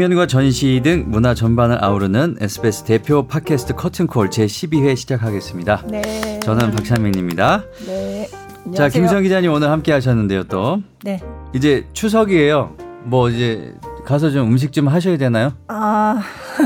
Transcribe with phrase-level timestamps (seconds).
[0.00, 5.84] 공연과 전시 등 문화 전반을 아우르는 SBS 대표 팟캐스트 커튼콜 제12회 시작하겠습니다.
[5.90, 6.40] 네.
[6.40, 7.64] 저는 박찬민입니다.
[7.86, 8.26] 네.
[8.64, 8.74] 안녕하세요.
[8.74, 10.80] 자, 김성 기자님 오늘 함께 하셨는데요, 또.
[11.04, 11.20] 네.
[11.52, 12.74] 이제 추석이에요.
[13.04, 13.74] 뭐 이제
[14.10, 15.52] 가서 좀 음식 좀 하셔야 되나요?
[15.68, 16.20] 아,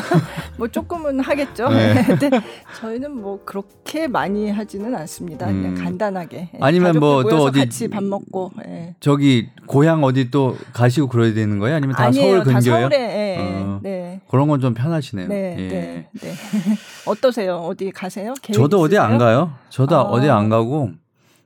[0.57, 1.69] 뭐 조금은 하겠죠.
[1.69, 2.03] 네.
[2.07, 2.31] 근데
[2.81, 5.45] 저희는 뭐 그렇게 많이 하지는 않습니다.
[5.47, 5.85] 그냥 음.
[5.85, 6.37] 간단하게.
[6.55, 8.51] 예, 아니면 뭐 또 어디- 같이 밥 먹고.
[8.67, 8.95] 예.
[9.01, 11.77] 저기 고향 어디 또 가시고 그러야 되는 거예요?
[11.77, 12.25] 아니면 다 아니에요.
[12.27, 12.81] 서울 다 근교예요?
[12.89, 12.99] 서울에.
[12.99, 13.63] 예, 예.
[13.63, 13.81] 어.
[13.83, 14.21] 네.
[14.31, 15.29] 그런 건 좀 편하시네요.
[15.29, 15.69] 네, 예.
[15.69, 16.33] 네, 네.
[17.05, 17.57] 어떠세요?
[17.57, 18.33] 어디 가세요?
[18.55, 19.19] 저도 어디 안 있으세요?
[19.19, 19.53] 가요.
[19.69, 20.03] 저도 어.
[20.13, 20.93] 어디 안 가고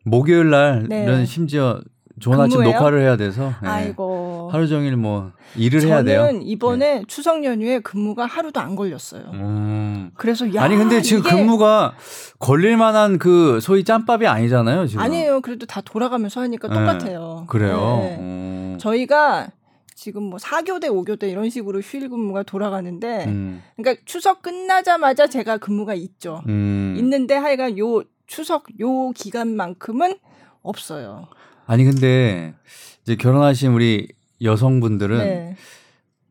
[0.04, 1.24] 목요일 날은 네.
[1.24, 1.80] 심지어
[2.18, 2.62] 좋은 아침?
[2.62, 3.66] 녹화를 해야 돼서 예.
[3.66, 4.48] 아이고.
[4.52, 6.26] 하루 종일 뭐 일을 해야 돼요.
[6.26, 9.22] 저는 이번에 추석 연휴에 근무가 하루도 안 걸렸어요.
[9.34, 10.10] 음.
[10.14, 11.94] 그래서 야, 아니 근데 지금 이게 근무가
[12.38, 15.02] 걸릴 만한 그 소위 짬밥이 아니잖아요 지금.
[15.02, 15.40] 아니에요.
[15.40, 16.74] 그래도 다 돌아가면서 하니까 네.
[16.74, 17.44] 똑같아요.
[17.48, 18.00] 그래요.
[18.02, 18.16] 네.
[18.18, 18.76] 음.
[18.80, 19.48] 저희가
[19.94, 23.62] 지금 뭐 4교대, 5교대 이런 식으로 휴일 근무가 돌아가는데 음.
[23.76, 26.42] 그러니까 추석 끝나자마자 제가 근무가 있죠.
[26.46, 26.94] 음.
[26.98, 30.14] 있는데 하여간 요 추석 요 기간만큼은
[30.62, 31.26] 없어요.
[31.68, 32.54] 아니 근데
[33.02, 34.08] 이제 결혼하신 우리
[34.40, 35.56] 여성분들은 네.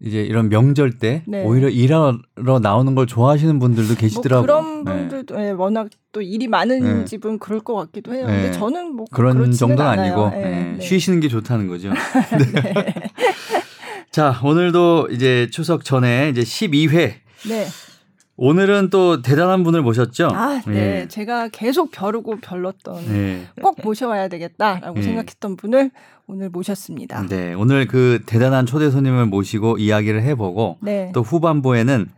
[0.02, 1.44] 이제 이런 명절 때 네.
[1.44, 4.42] 오히려 일하러 나오는 걸 좋아하시는 분들도 뭐 계시더라고요.
[4.42, 4.92] 그런 네.
[4.94, 7.06] 분들도 예, 워낙 또 일이 많은 네.
[7.06, 8.26] 집은 그럴 것 같기도 해요.
[8.26, 8.34] 네.
[8.34, 10.26] 근데 저는 뭐 그런 정도는 않아요.
[10.26, 10.76] 아니고 예, 네.
[10.78, 10.82] 네.
[10.84, 11.90] 쉬시는 게 좋다는 거죠.
[11.94, 12.94] 네.
[14.10, 17.14] 자 오늘도 이제 추석 전에 이제 12회
[17.48, 17.68] 네.
[18.38, 20.30] 오늘은 또 대단한 분을 모셨죠.
[20.32, 21.02] 아, 네.
[21.02, 21.08] 예.
[21.08, 23.48] 제가 계속 벼르고 별렀던 네.
[23.62, 25.02] 꼭 모셔와야 되겠다라고 예.
[25.02, 25.90] 생각했던 분을
[26.28, 27.26] 오늘 모셨습니다.
[27.28, 31.12] 네, 오늘 그 대단한 초대 손님을 모시고 이야기를 해보고 네.
[31.16, 32.10] 또 후반부에는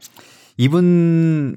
[0.57, 1.55] 이분이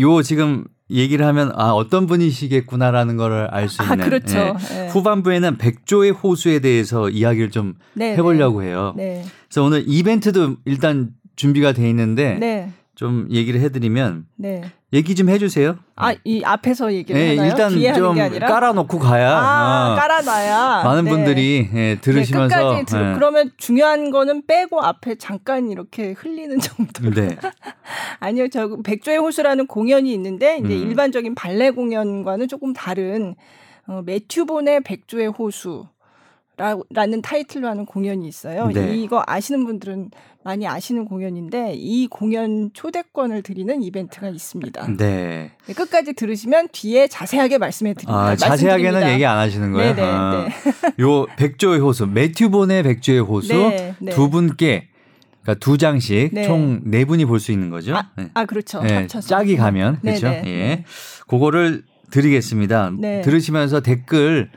[0.00, 4.38] 요 지금 얘기를 하면 아 어떤 분이시겠구나라는 거를 알수 아, 있는 그렇죠.
[4.38, 4.84] 예.
[4.84, 4.88] 예.
[4.88, 8.92] 후반부에는 백조의 호수에 대해서 이야기를 좀 네, 해보려고 해요.
[8.96, 9.24] 네.
[9.48, 12.72] 그래서 오늘 이벤트도 일단 준비가 돼 있는데 네.
[13.00, 14.60] 좀 얘기를 해드리면 네.
[14.92, 15.78] 얘기 좀 해주세요.
[15.96, 17.50] 아, 이 앞에서 얘기를 네, 하나요?
[17.50, 18.14] 일단 좀?
[18.14, 21.10] 깔아놓고 가야 아, 어, 깔아놔야 많은 네.
[21.10, 23.14] 분들이 예, 들으시면서 네, 끝까지 들 예.
[23.14, 27.10] 그러면 중요한 거는 빼고 앞에 잠깐 이렇게 흘리는 정도.
[27.10, 27.38] 네.
[28.20, 30.88] 아니요, 저 백조의 호수라는 공연이 있는데 이제 음.
[30.88, 33.34] 일반적인 발레 공연과는 조금 다른
[33.86, 35.86] 어, 매튜본의 백조의 호수.
[36.90, 38.66] 라는 타이틀로 하는 공연이 있어요.
[38.66, 38.94] 네.
[38.94, 40.10] 이거 아시는 분들은
[40.42, 44.86] 많이 아시는 공연인데 이 공연 초대권을 드리는 이벤트가 있습니다.
[44.96, 45.50] 네.
[45.66, 48.18] 네, 끝까지 들으시면 뒤에 자세하게 말씀해 드립니다.
[48.18, 49.12] 아, 자세하게는 말씀드립니다.
[49.14, 49.94] 얘기 안 하시는 거예요?
[49.94, 51.02] 네네, 아, 네.
[51.04, 54.12] 요 백조의 호수, 매튜본의 백조의 호수 네, 네.
[54.12, 54.88] 두 분께
[55.42, 56.44] 그러니까 두 장씩 네.
[56.44, 57.96] 총네 분이 볼 수 있는 거죠?
[57.96, 58.30] 아, 네.
[58.34, 58.80] 아 그렇죠.
[58.82, 59.06] 네.
[59.06, 60.28] 짝이 가면 네, 그렇죠?
[60.28, 60.50] 네, 예.
[60.68, 60.84] 네.
[61.28, 62.92] 그거를 드리겠습니다.
[62.98, 63.20] 네.
[63.22, 64.50] 들으시면서 댓글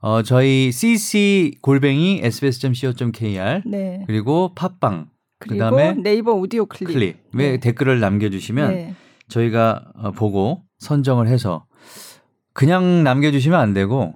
[0.00, 4.04] 어 저희 cc 골뱅이 sbs.co.kr 네.
[4.06, 5.06] 그리고 팟빵
[5.38, 6.92] 그다음에 네이버 오디오 클립.
[6.92, 7.60] 클립 왜 네.
[7.60, 8.94] 댓글을 남겨주시면 네.
[9.28, 11.64] 저희가 어, 보고 선정을 해서
[12.52, 14.14] 그냥 남겨주시면 안 되고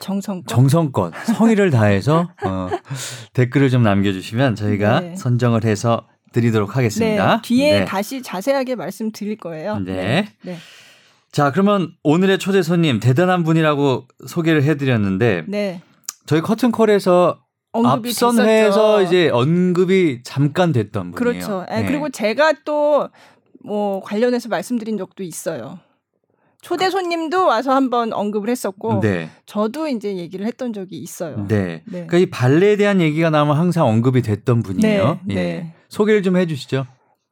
[0.00, 0.46] 정성껏.
[0.46, 2.68] 정성껏 성의를 다해서 어,
[3.34, 5.16] 댓글을 좀 남겨주시면 저희가 네.
[5.16, 7.36] 선정을 해서 드리도록 하겠습니다.
[7.36, 7.42] 네.
[7.42, 7.84] 뒤에 네.
[7.86, 9.78] 다시 자세하게 말씀드릴 거예요.
[9.78, 10.28] 네.
[10.42, 10.56] 네.
[11.32, 15.82] 자 그러면 오늘의 초대 손님 대단한 분이라고 소개를 해드렸는데 네.
[16.26, 17.40] 저희 커튼콜에서
[17.78, 18.48] 언급이 앞선 됐었죠.
[18.48, 21.14] 회에서 이제 언급이 잠깐 됐던 분이에요.
[21.14, 21.66] 그렇죠.
[21.70, 21.86] 예, 네.
[21.86, 23.08] 그리고 제가 또
[23.68, 25.78] 뭐 관련해서 말씀드린 적도 있어요.
[26.60, 31.46] 초대 손님도 와서 한번 언급을 했었고 네, 저도 이제 얘기를 했던 적이 있어요.
[31.46, 31.82] 네.
[31.84, 32.06] 네.
[32.06, 35.20] 그러니까 이 발레에 대한 얘기가 나오면 항상 언급이 됐던 분이에요.
[35.24, 35.34] 네, 예.
[35.34, 35.74] 네.
[35.88, 36.86] 소개를 좀 해주시죠.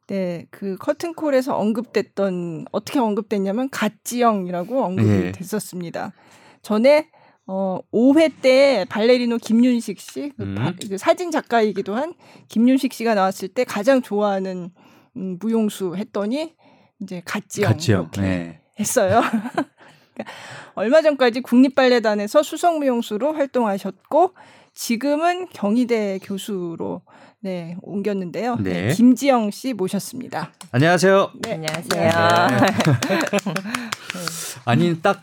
[0.07, 5.31] 네, 그 커튼콜에서 언급됐던 어떻게 언급됐냐면 갓지영이라고 언급이 예.
[5.33, 6.13] 됐었습니다.
[6.61, 7.09] 전에
[7.47, 10.55] 어 5회 때 발레리노 김윤식 씨, 그, 음.
[10.55, 12.13] 바- 그 사진 작가이기도 한
[12.49, 14.69] 김윤식 씨가 나왔을 때 가장 좋아하는
[15.15, 16.53] 음, 무용수 했더니
[17.01, 17.77] 이제 갓지영.
[17.79, 18.59] 이렇게 네.
[18.79, 19.21] 했어요.
[20.13, 20.33] 그러니까
[20.75, 24.33] 얼마 전까지 국립발레단에서 수석무용수로 활동하셨고
[24.73, 27.01] 지금은 경희대 교수로
[27.39, 28.57] 네, 옮겼는데요.
[28.57, 28.93] 네.
[28.93, 30.51] 김지영 씨 모셨습니다.
[30.71, 31.31] 안녕하세요.
[31.41, 31.53] 네.
[31.53, 32.11] 안녕하세요.
[34.65, 35.21] 아니 딱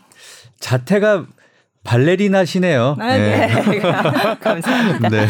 [0.59, 1.27] 자태가
[1.85, 2.97] 발레리나시네요.
[2.99, 3.47] 아, 네.
[4.41, 5.09] 감사합니다.
[5.09, 5.27] 네.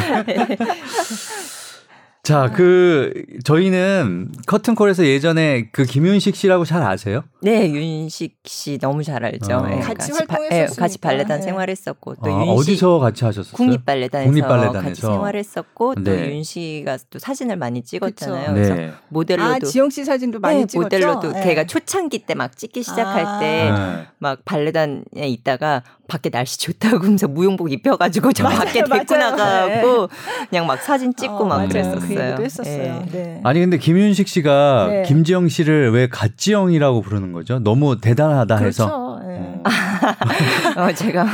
[2.23, 3.13] 자, 그
[3.43, 7.23] 저희는 커튼콜에서 예전에 그 김윤식 씨라고 잘 아세요?
[7.43, 9.57] 네, 윤식 씨 너무 잘 알죠.
[9.57, 9.69] 어.
[9.71, 10.55] 예, 같이 바- 활동했었으니까.
[10.55, 11.43] 예, 같이 발레단 네.
[11.45, 13.53] 생활했었고 또 아, 윤식 어디서 같이 하셨어요?
[13.55, 14.81] 국립 발레단에서, 국립 발레단에서.
[14.81, 16.33] 같이 생활했었고 또 네.
[16.33, 18.45] 윤 씨가 또 사진을 많이 찍었잖아요.
[18.47, 18.53] 그쵸.
[18.55, 18.91] 그래서 네.
[19.09, 20.83] 모델로도 아, 지영 씨 사진도 많이 네, 찍었죠.
[20.97, 21.43] 모델로도 네.
[21.43, 23.39] 걔가 초창기 때 막 찍기 시작할 아.
[23.39, 24.07] 때 네.
[24.17, 29.15] 막 발레단에 있다가 밖에 날씨 좋다고 하면서 무용복 입혀가지고 저 맞아요, 밖에 데리고.
[29.17, 30.09] 나가고
[30.49, 31.69] 그냥 막 사진 찍고 어, 막 맞아요.
[31.69, 31.99] 그랬었어요.
[31.99, 32.73] 그 얘기도 했었어요.
[32.75, 33.05] 예.
[33.11, 33.41] 네.
[33.43, 35.03] 아니 근데 김윤식 씨가 네.
[35.03, 37.59] 김지영 씨를 왜 갓지영이라고 부르는 거죠?
[37.59, 38.85] 너무 대단하다 해서.
[38.85, 39.31] 그렇죠.
[39.31, 39.35] 예.
[39.35, 39.63] 어.
[40.83, 41.25] 어, 제가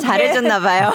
[0.00, 0.92] 잘해줬나 봐요.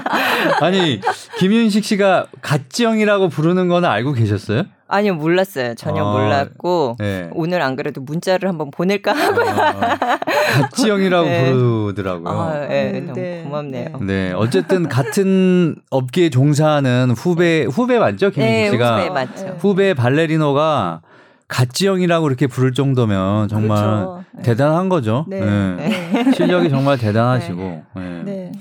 [0.60, 1.00] 아니
[1.38, 4.64] 김윤식 씨가 갓지영이라고 부르는 거는 알고 계셨어요?
[4.90, 5.74] 아니요 몰랐어요.
[5.74, 7.30] 전혀 아, 몰랐고 네.
[7.32, 11.52] 오늘 안 그래도 문자를 한번 보낼까 하고 아, 갓지영이라고 네.
[11.52, 12.28] 부르더라고요.
[12.28, 13.42] 아, 예, 음, 너무 네.
[13.44, 14.00] 고맙네요.
[14.00, 19.44] 네, 어쨌든 같은 업계에 종사하는 후배 후배 맞죠, 네, 씨가 후배 맞죠.
[19.44, 19.54] 네.
[19.58, 21.02] 후배 발레리노가
[21.46, 24.24] 갓지영이라고 이렇게 부를 정도면 정말 그렇죠.
[24.34, 24.42] 네.
[24.42, 25.24] 대단한 거죠.
[25.28, 25.40] 네.
[25.40, 26.30] 네.
[26.34, 27.82] 실력이 정말 대단하시고.
[27.96, 28.22] 네.
[28.24, 28.52] 네.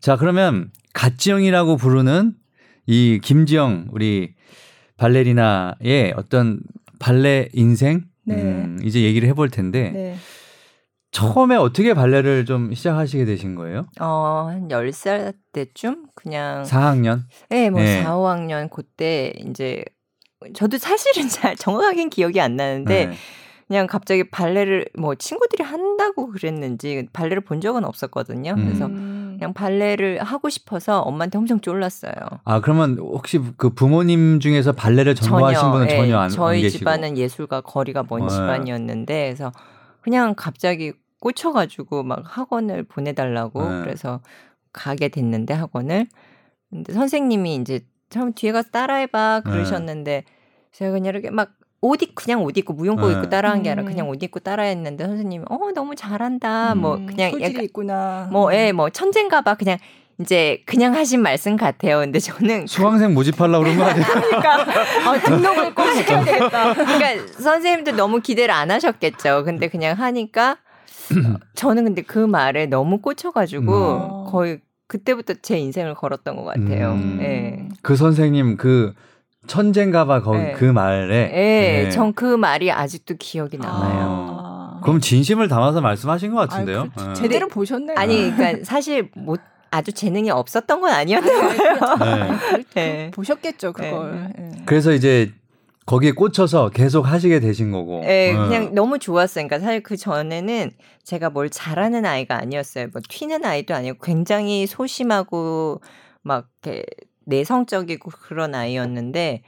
[0.00, 2.34] 자, 그러면 갓지영이라고 부르는
[2.86, 4.35] 이 김지영 우리
[4.96, 6.60] 발레리나의 어떤
[6.98, 8.34] 발레 인생 네.
[8.34, 10.16] 음, 이제 얘기를 해볼 텐데 네.
[11.12, 13.86] 처음에 어떻게 발레를 좀 시작하시게 되신 거예요?
[14.00, 17.22] 어, 한 10살 때쯤 그냥 4학년?
[17.48, 18.02] 네, 뭐 네.
[18.02, 19.84] 4, 5학년 그때 이제
[20.54, 23.16] 저도 사실은 잘 정확하게 기억이 안 나는데 네.
[23.66, 28.54] 그냥 갑자기 발레를 뭐 친구들이 한다고 그랬는지 발레를 본 적은 없었거든요.
[28.56, 28.64] 음.
[28.64, 29.25] 그래서 음.
[29.38, 32.12] 그냥 발레를 하고 싶어서 엄마한테 엄청 쫄랐어요.
[32.44, 36.78] 아 그러면 혹시 그 부모님 중에서 발레를 전공하신 분은 예, 전혀 안, 저희 안 계시고
[36.78, 38.28] 집안은 예술과 거리가 먼 네.
[38.28, 39.52] 집안이었는데 그래서
[40.00, 43.80] 그냥 갑자기 꽂혀가지고 막 학원을 보내달라고 네.
[43.82, 44.20] 그래서
[44.72, 46.06] 가게 됐는데 학원을
[46.70, 49.50] 근데 선생님이 이제 처음 뒤에 가서 따라해봐 네.
[49.50, 50.24] 그러셨는데
[50.72, 51.50] 제가 그냥 이렇게 막
[51.80, 53.14] 옷 입, 그냥 옷 입고 무용복 네.
[53.14, 53.86] 입고 따라한 게 아니라 음.
[53.86, 58.28] 그냥 옷 입고 따라했는데 선생님이 어 너무 잘한다 뭐 음, 그냥 소질이 약간 있구나.
[58.32, 59.78] 뭐예뭐 천재인가 봐 그냥
[60.18, 64.06] 이제 그냥 하신 말씀 같아요 근데 저는 수강생 모집하려고 그런 거 아니에요?
[64.06, 64.54] 그러니까
[65.10, 66.72] 아, 등록을 꼭 시켜야 되겠다.
[66.74, 69.44] 그러니까 선생님도 너무 기대를 안 하셨겠죠.
[69.44, 70.56] 근데 그냥 하니까
[71.54, 74.30] 저는 근데 그 말에 너무 꽂혀가지고 음.
[74.30, 76.92] 거의 그때부터 제 인생을 걸었던 것 같아요.
[76.92, 77.18] 음.
[77.20, 77.68] 예.
[77.82, 78.94] 그 선생님 그
[79.46, 80.52] 천재인가봐 거기 네.
[80.52, 81.90] 그 말에 예, 네.
[81.90, 84.36] 전 그 말이 아직도 기억이 남아요.
[84.40, 84.80] 아.
[84.82, 86.80] 그럼 진심을 담아서 말씀하신 것 같은데요?
[86.82, 87.14] 아유, 그- 네.
[87.14, 87.96] 제대로 보셨네요.
[87.98, 89.40] 아니, 그러니까 사실 못
[89.70, 91.48] 아주 재능이 없었던 건 아니었나
[91.98, 91.98] 봐요.
[91.98, 92.64] 네.
[92.74, 93.10] 네.
[93.12, 94.30] 보셨겠죠 그걸.
[94.38, 94.52] 예.
[94.64, 95.32] 그래서 이제
[95.86, 98.02] 거기에 꽂혀서 계속 하시게 되신 거고.
[98.04, 98.34] 예, 네.
[98.34, 99.46] 그냥 너무 좋았어요.
[99.46, 100.70] 그러니까 사실 그 전에는
[101.04, 102.86] 제가 뭘 잘하는 아이가 아니었어요.
[102.92, 105.80] 뭐 튀는 아이도 아니고 굉장히 소심하고
[106.22, 106.84] 막 이렇게
[107.26, 109.42] 내성적이고 그런 아이였는데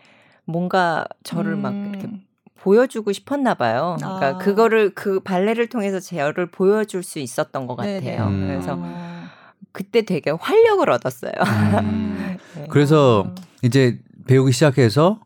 [0.44, 1.92] 뭔가 저를 막 음.
[1.92, 2.08] 이렇게
[2.56, 3.96] 보여주고 싶었나 봐요.
[3.98, 4.38] 그러니까 아.
[4.38, 7.76] 그거를 그 발레를 통해서 저를 보여줄 수 있었던 것.
[7.76, 8.26] 같아요.
[8.26, 8.46] 음.
[8.48, 9.28] 그래서 어.
[9.72, 11.32] 그때 되게 활력을 얻었어요.
[11.82, 12.36] 음.
[12.56, 12.66] 네.
[12.68, 13.32] 그래서
[13.62, 15.20] 이제 배우기 시작해서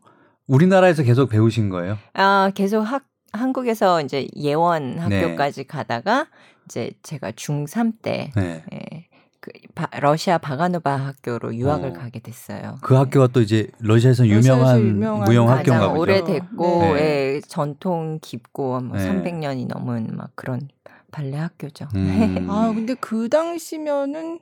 [0.47, 1.97] 우리나라에서 계속 배우신 거예요?
[2.13, 5.21] 아, 계속 학, 한국에서 이제 예원 네.
[5.21, 6.27] 학교까지 가다가
[6.65, 8.63] 이제 제가 중3 때 네.
[8.73, 9.07] 예,
[9.43, 11.93] 그 바- 러시아 바가노바 학교로 유학을 어.
[11.93, 12.77] 가게 됐어요.
[12.81, 15.99] 그 학교가 또 이제 러시아에서 유명한, 유명한 무용 학교인가 보죠.
[16.01, 16.95] 오래됐고 네.
[17.35, 19.05] 예, 전통 깊고 뭐 네.
[19.09, 20.69] 300년이 넘은 막 그런
[21.11, 21.89] 발레 학교죠.
[21.93, 22.47] 음.
[22.49, 24.39] 아 근데 그 당시면은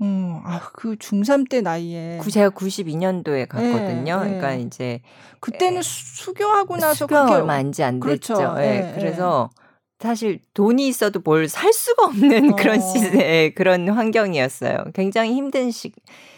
[0.00, 4.20] 음, 아, 그 중3 때 나이에 구- 제가 92년도에 갔거든요.
[4.20, 4.38] 네, 네.
[4.38, 5.00] 그러니까 이제
[5.40, 8.34] 그때는 수- 수교하고 나서 그게 얼마 안지 안 그렇죠.
[8.36, 8.54] 됐죠.
[8.60, 9.50] 예, 예, 그래서
[9.98, 12.56] 사실 돈이 있어도 뭘 살 수가 없는 어.
[12.56, 14.84] 그런 시대, 그런 환경이었어요.
[14.94, 15.90] 굉장히 힘든 시,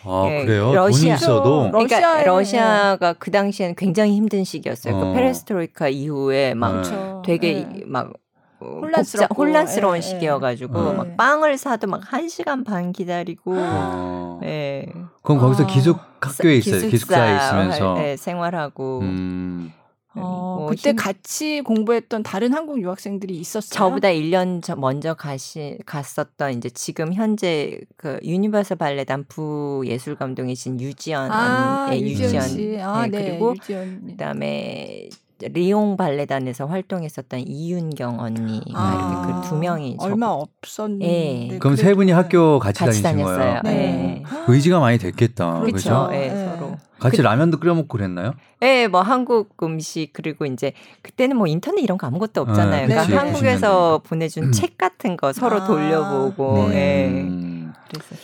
[0.05, 0.65] 아, 예, 그래요?
[0.67, 1.65] 돈이 러시아- 있어도.
[1.65, 4.95] 러- 그러니까 러시아에- 러시아가 그 당시에는 굉장히 힘든 시기였어요.
[4.95, 5.01] 어.
[5.01, 6.89] 그 페레스트로이카 이후에 막 네.
[6.89, 7.23] 그렇죠.
[7.27, 7.83] 되게 예.
[7.87, 8.13] 막
[8.61, 10.01] 어, 혼란스럽고, 복잡- 혼란스러운 예, 예.
[10.03, 10.93] 시기여가지고 예.
[10.97, 14.41] 막 빵을 사도 막 한 시간 반 기다리고 어.
[14.45, 14.87] 예.
[15.23, 15.67] 그럼 거기서 아.
[15.67, 16.75] 기숙 학교에 있어요.
[16.89, 17.95] 기숙사 기숙사에 있으면서.
[17.97, 19.73] 할- 예, 생활하고 음.
[20.21, 23.71] 어, 뭐 그때 힘- 같이 공부했던 다른 한국 유학생들이 있었어요.
[23.71, 30.81] 저보다 1년 저 먼저 가시 갔었던 이제 지금 현재 그 유니버설 발레단 부 예술 감독이신
[30.81, 32.79] 유지연 아, 언- 예, 유지연 유지연 씨.
[32.81, 33.31] 아, 네, 네.
[33.31, 34.07] 그리고 유지연.
[34.09, 35.09] 그다음에
[35.41, 41.59] 리옹 발레단에서 활동했었던 이윤경 언니가 아, 이렇게 그 두 명이 저- 얼마 없었는데 예.
[41.59, 43.37] 그럼 세 그래도- 분이 학교 같이, 같이 다니신 다녔어요.
[43.39, 43.61] 거예요?
[43.65, 43.71] 네.
[43.71, 44.23] 네.
[44.49, 45.61] 의지가 많이 됐겠다.
[45.61, 45.73] 그렇죠.
[45.75, 46.09] 그죠?
[46.13, 46.45] 예, 네.
[46.57, 46.77] 서로.
[46.99, 48.33] 같이 라면도 끓여 먹고 그랬나요?
[48.63, 52.89] 예, 뭐 한국 음식 그리고 이제 그때는 뭐 인터넷 이런 거 아무것도 없잖아요.
[52.89, 54.53] 네, 그러니까 그치, 한국에서 보내준 음.
[54.53, 56.75] 책 같은 거 서로 아, 돌려보고 네.
[57.15, 57.21] 예.
[57.21, 57.73] 음.
[57.89, 58.15] 그래서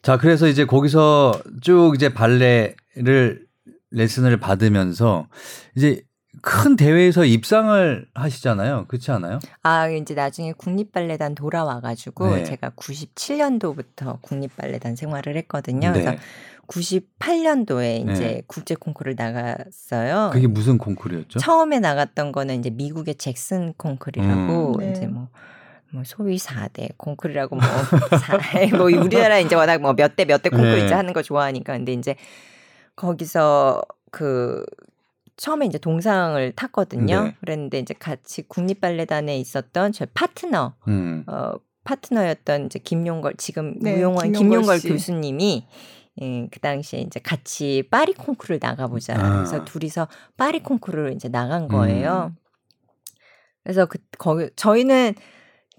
[0.00, 3.44] 자, 그래서 이제 거기서 쭉 이제 발레를
[3.90, 5.26] 레슨을 받으면서
[5.76, 6.02] 이제
[6.40, 8.86] 큰 대회에서 입상을 하시잖아요.
[8.88, 9.38] 그렇지 않아요?
[9.62, 12.44] 아 이제 나중에 국립발레단 돌아와가지고 네.
[12.44, 15.92] 제가 97년도부터 국립발레단 생활을 했거든요.
[15.92, 16.00] 네.
[16.02, 16.16] 그래서
[16.68, 18.42] 98년도에 이제 네.
[18.46, 20.30] 국제 콩쿠르를 나갔어요.
[20.32, 21.38] 그게 무슨 콩쿠르였죠?
[21.38, 24.78] 처음에 나갔던 거는 이제 미국의 잭슨 콩쿠르라고 음.
[24.78, 24.92] 네.
[24.92, 27.64] 이제 뭐뭐 소위 4대 콩쿨이라고 뭐,
[28.18, 28.38] 사,
[28.76, 30.84] 뭐 우리나라 이제 워낙 뭐몇대 몇 대 콩쿨 네.
[30.86, 32.16] 이제 하는 거 좋아하니까 근데 이제
[32.96, 34.64] 거기서 그
[35.36, 37.24] 처음에 이제 동상을 탔거든요.
[37.24, 37.36] 네.
[37.40, 41.24] 그랬는데 이제 같이 국립발레단에 있었던 저 파트너 음.
[41.26, 44.88] 어 파트너였던 이제 김용걸 지금 네, 무용원 김용걸 김용걸 씨.
[44.88, 45.66] 교수님이
[46.20, 49.14] 예, 그 당시에 이제 같이 파리 콩쿠르를 나가보자.
[49.16, 49.36] 아.
[49.36, 52.32] 그래서 둘이서 파리 콩쿠르를 이제 나간 거예요.
[52.32, 52.36] 음.
[53.62, 55.14] 그래서 그 거기 저희는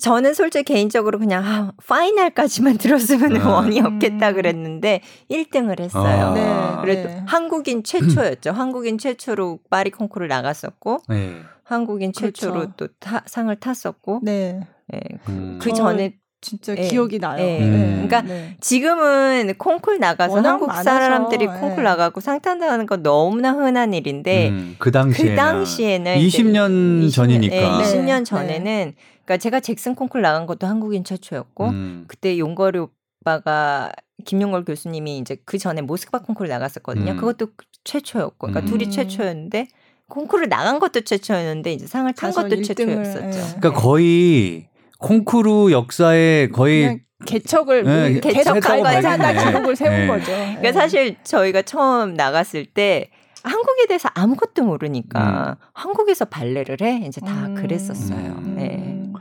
[0.04, 3.50] 저는 솔직히 개인적으로 그냥 아, 파이널까지만 들었으면 아.
[3.56, 4.36] 원이 없겠다 음.
[4.36, 5.00] 그랬는데
[5.32, 6.26] 1등을 했어요.
[6.28, 6.34] 아.
[6.34, 6.82] 네.
[6.82, 7.24] 그래도 네.
[7.26, 8.52] 한국인 최초였죠.
[8.52, 11.38] 한국인 최초로 파리 콩쿠르를 나갔었고 네.
[11.64, 12.74] 한국인 최초로 그렇죠.
[12.76, 14.60] 또 타- 상을 탔었고 네.
[14.94, 15.58] 예, 음.
[15.62, 16.82] 그 저- 전에 진짜 예.
[16.90, 17.42] 기억이 나요.
[17.42, 17.60] 예.
[17.62, 18.06] 음.
[18.06, 18.58] 그러니까 네.
[18.60, 21.60] 지금은 콩쿨 나가서 한국 많아서, 사람들이 예.
[21.62, 27.08] 콩쿨 나가고 상 탄다는 건 너무나 흔한 일인데 음, 그 당시에 그 당시에는 이제 20년
[27.08, 27.56] 20년, 전이니까.
[27.56, 28.24] 예, 20년 네.
[28.26, 28.94] 전에는
[29.26, 32.06] 그러니까 제가 잭슨 콩쿨 나간 것도 한국인 최초였고 음.
[32.08, 33.92] 그때 용거리 오빠가
[34.26, 37.14] 김용걸 교수님이 이제 그 전에 모스크바 콩쿨 나갔었거든요.
[37.14, 37.18] 음.
[37.18, 37.48] 그것도
[37.84, 38.66] 최초였고, 그러니까 음.
[38.66, 39.68] 둘이 최초였는데
[40.10, 43.40] 콩쿨을 나간 것도 최초였는데 이제 상을 탄 것도 일등을, 최초였었죠.
[43.40, 43.60] 예.
[43.60, 44.68] 그러니까 거의
[45.00, 49.46] 콩쿠르 역사에 거의 개척을 네, 뭐 개척한 네.
[49.46, 50.08] 기록을 세운 네.
[50.08, 50.26] 거죠.
[50.32, 50.72] 그러니까 예.
[50.72, 53.10] 사실 저희가 처음 나갔을 때
[53.44, 57.56] 한국에 대해서 아무것도 모르니까 한국에서 발레를 해 이제 다 음.
[57.56, 58.34] 그랬었어요.
[58.38, 58.56] 음.
[58.56, 59.12] 네.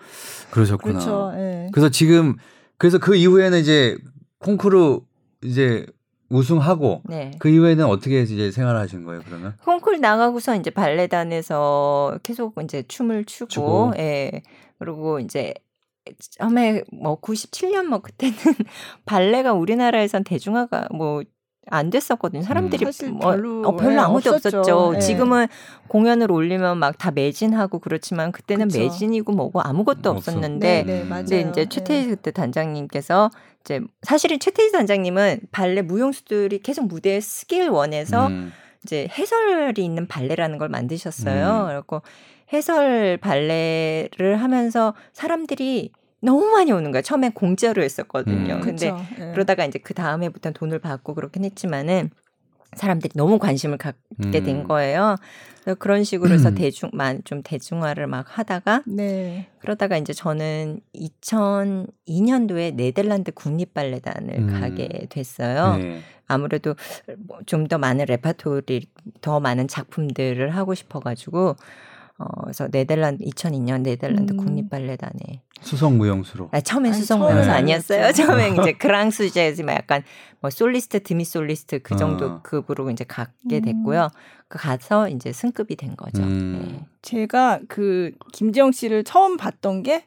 [0.50, 0.98] 그러셨구나.
[0.98, 1.32] 그렇죠.
[1.36, 1.68] 예.
[1.72, 2.36] 그래서 지금
[2.78, 3.96] 그래서 그 이후에는 이제
[4.38, 5.00] 콩쿠르
[5.42, 5.86] 이제
[6.28, 7.32] 우승하고 네.
[7.38, 9.54] 그 이후에는 어떻게 이제 생활하신 거예요, 그러면?
[9.64, 13.92] 콩쿨 나가고서 이제 발레단에서 계속 이제 춤을 추고, 추고.
[13.98, 14.42] 예.
[14.78, 15.52] 그리고 이제
[16.38, 18.34] 처음에 뭐 97년 뭐 그때는
[19.04, 21.22] 발레가 우리나라에선 대중화가 뭐
[21.70, 22.42] 안 됐었거든요.
[22.42, 24.58] 사람들이 음, 사실 뭐, 별로, 어, 별로 예, 아무도 없었죠.
[24.58, 24.92] 없었죠.
[24.96, 25.00] 예.
[25.00, 25.46] 지금은
[25.88, 28.80] 공연을 올리면 막 다 매진하고 그렇지만 그때는 그쵸.
[28.80, 31.08] 매진이고 뭐고 아무것도 없었- 없었는데 네, 네, 음.
[31.08, 31.24] 맞아요.
[31.24, 31.66] 근데 이제 예.
[31.66, 38.52] 최태희 그때 단장님께서 이제 사실은 최태희 단장님은 발레 무용수들이 계속 무대에 쓰길 원해서 음.
[38.84, 41.62] 이제 해설이 있는 발레라는 걸 만드셨어요.
[41.62, 41.66] 음.
[41.68, 42.02] 그래고
[42.52, 45.92] 해설 발레를 하면서 사람들이
[46.22, 47.02] 너무 많이 오는 거예요.
[47.02, 48.54] 처음엔 공짜로 했었거든요.
[48.54, 48.60] 음.
[48.60, 49.04] 근데 그쵸.
[49.20, 49.32] 예.
[49.32, 52.10] 그러다가 이제 그 다음에부터는 돈을 받고 그렇긴 했지만은
[52.74, 54.64] 사람들이 너무 관심을 갖게 된 음.
[54.64, 55.16] 거예요.
[55.62, 59.48] 그래서 그런 식으로 해서 대중만 좀 대중화를 막 하다가 네.
[59.58, 64.60] 그러다가 이제 저는 2002년도에 네덜란드 국립 발레단을 음.
[64.60, 65.76] 가게 됐어요.
[65.76, 66.00] 네.
[66.26, 66.74] 아무래도
[67.18, 68.86] 뭐좀더 많은 레파토리,
[69.20, 71.56] 더 많은 작품들을 하고 싶어가지고
[72.22, 74.36] 어, 그래서 네덜란드 2002년 네덜란드 음.
[74.36, 76.50] 국립 발레단에 수석 무용수로.
[76.52, 77.98] 아, 처음엔 아니, 수석 무용수 처음에는 아니었어요.
[78.00, 78.22] 아니었죠.
[78.22, 80.02] 처음엔 이제 그랑수제지 막 약간
[80.40, 82.40] 뭐 솔리스트, 드미 솔리스트 그 정도 어.
[82.42, 83.60] 급으로 이제 음.
[83.62, 84.08] 됐고요.
[84.48, 86.22] 그 가서 이제 승급이 된 거죠.
[86.22, 86.58] 음.
[86.60, 86.86] 네.
[87.02, 90.06] 제가 그 김지영 씨를 처음 봤던 게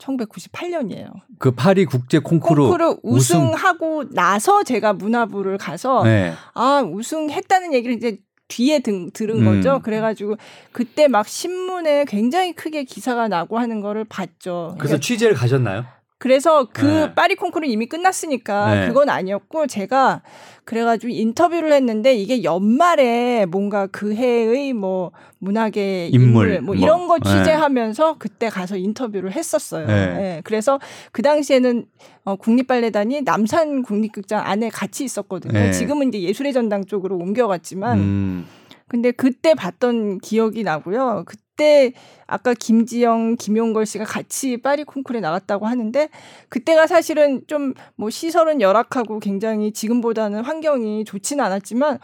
[0.00, 1.12] 1998년이에요.
[1.38, 6.32] 그 파리 국제 콩쿠르, 콩쿠르 우승하고 나서 제가 문화부를 가서 네.
[6.54, 8.18] 아 우승했다는 얘기를 이제
[8.50, 9.44] 뒤에 든, 들은 음.
[9.44, 9.80] 거죠.
[9.82, 10.36] 그래가지고
[10.72, 14.74] 그때 막 신문에 굉장히 크게 기사가 나고 하는 거를 봤죠.
[14.78, 15.86] 그래서 취재를 가셨나요?
[16.20, 17.14] 그래서 그 네.
[17.14, 18.88] 파리 콩쿠르 이미 끝났으니까 네.
[18.88, 20.20] 그건 아니었고 제가
[20.64, 26.84] 그래가지고 인터뷰를 했는데 이게 연말에 뭔가 그 해의 뭐 문학의 인물, 인물, 뭐 뭐.
[26.84, 27.26] 이런 거 네.
[27.26, 29.86] 취재하면서 그때 가서 인터뷰를 했었어요.
[29.86, 29.94] 네.
[29.94, 30.78] 예, 그래서
[31.10, 31.86] 그 당시에는
[32.24, 35.54] 어, 국립발레단이 남산 국립극장 안에 같이 있었거든요.
[35.54, 35.72] 네.
[35.72, 38.46] 지금은 이제 예술의 전당 쪽으로 옮겨갔지만 음.
[38.90, 41.22] 근데 그때 봤던 기억이 나고요.
[41.24, 41.92] 그때
[42.26, 46.08] 아까 김지영, 김용걸 씨가 같이 파리 콩쿠르에 나갔다고 하는데
[46.48, 51.98] 그때가 사실은 좀 뭐 시설은 열악하고 굉장히 지금보다는 환경이 좋지는 않았지만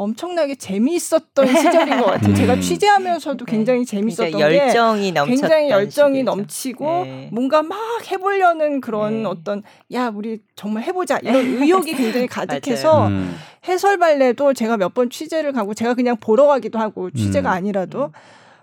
[0.00, 2.30] 엄청나게 재미있었던 시절인 것 같아요.
[2.30, 2.34] 음.
[2.34, 6.30] 제가 취재하면서도 굉장히 재밌었던 그러니까 게 열정이 넘쳤던 굉장히 열정이 시기죠.
[6.30, 7.28] 넘치고 네.
[7.32, 7.78] 뭔가 막
[8.10, 9.28] 해보려는 그런 네.
[9.28, 13.36] 어떤 야 우리 정말 해보자 이런 의욕이 굉장히 가득해서 음.
[13.68, 17.54] 해설 발레도 제가 몇 번 취재를 가고 제가 그냥 보러 가기도 하고 취재가 음.
[17.54, 18.12] 아니라도 음.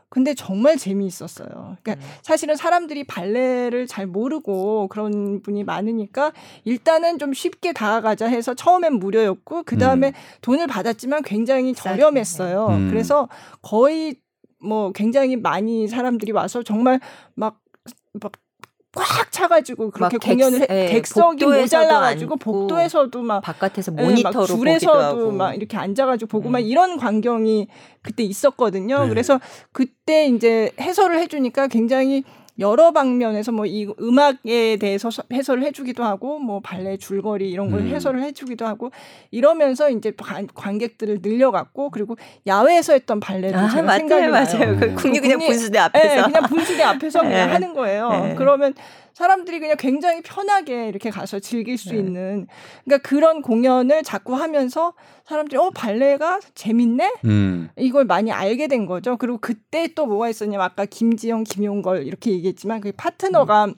[0.09, 1.77] 근데 정말 재미있었어요.
[1.81, 1.99] 그러니까 음.
[2.21, 6.31] 사실은 사람들이 발레를 잘 모르고 그런 분이 많으니까
[6.63, 10.13] 일단은 좀 쉽게 다가가자 해서 처음엔 무료였고 그 다음에 음.
[10.41, 11.73] 돈을 받았지만 굉장히.
[11.73, 12.67] 저렴했어요.
[12.67, 12.89] 음.
[12.89, 13.27] 그래서
[13.61, 14.15] 거의
[14.63, 16.99] 뭐 굉장히 많이 사람들이 와서 정말
[17.35, 17.59] 막,
[18.13, 18.31] 막
[18.97, 23.95] 꽉 차가지고 그렇게 막 객- 공연을 해, 예, 객석이 모자라가지고 앉고 복도에서도 막 바깥에서 예,
[24.01, 26.51] 막 모니터로 보기도 줄에서도 하고 막 이렇게 앉아가지고 보고 음.
[26.53, 27.67] 막 이런 광경이
[28.01, 29.03] 그때 있었거든요.
[29.03, 29.09] 네.
[29.09, 29.39] 그래서
[29.71, 32.23] 그때 이제 해설을 해주니까 굉장히
[32.59, 37.81] 여러 방면에서 뭐 이 음악에 대해서 서- 해설을 해주기도 하고 뭐 발레 줄거리 이런 걸
[37.81, 37.87] 음.
[37.87, 38.91] 해설을 해주기도 하고
[39.31, 42.15] 이러면서 이제 관, 관객들을 늘려갔고 그리고
[42.47, 44.59] 야외에서 했던 발레도 아, 제가 생각이 맞아요, 나요.
[44.59, 44.79] 맞아요.
[44.79, 46.15] 그 국립 그냥 국립- 분수대 앞에서.
[46.15, 47.53] 네, 그냥 분수대 앞에서 그냥 네.
[47.53, 48.09] 하는 거예요.
[48.09, 48.35] 네.
[48.37, 48.73] 그러면
[49.17, 51.97] 사람들이 그냥 굉장히 편하게 이렇게 가서 즐길 수 네.
[51.97, 52.45] 있는
[52.85, 54.93] 그러니까 그런 공연을 자꾸 하면서
[55.25, 57.69] 사람들이 어 발레가 재밌네 음.
[57.77, 59.17] 이걸 많이 알게 된 거죠.
[59.17, 63.73] 그리고 그때 또 뭐가 있었냐면 아까 김지영, 김용걸 이렇게 얘기했지만 그 파트너가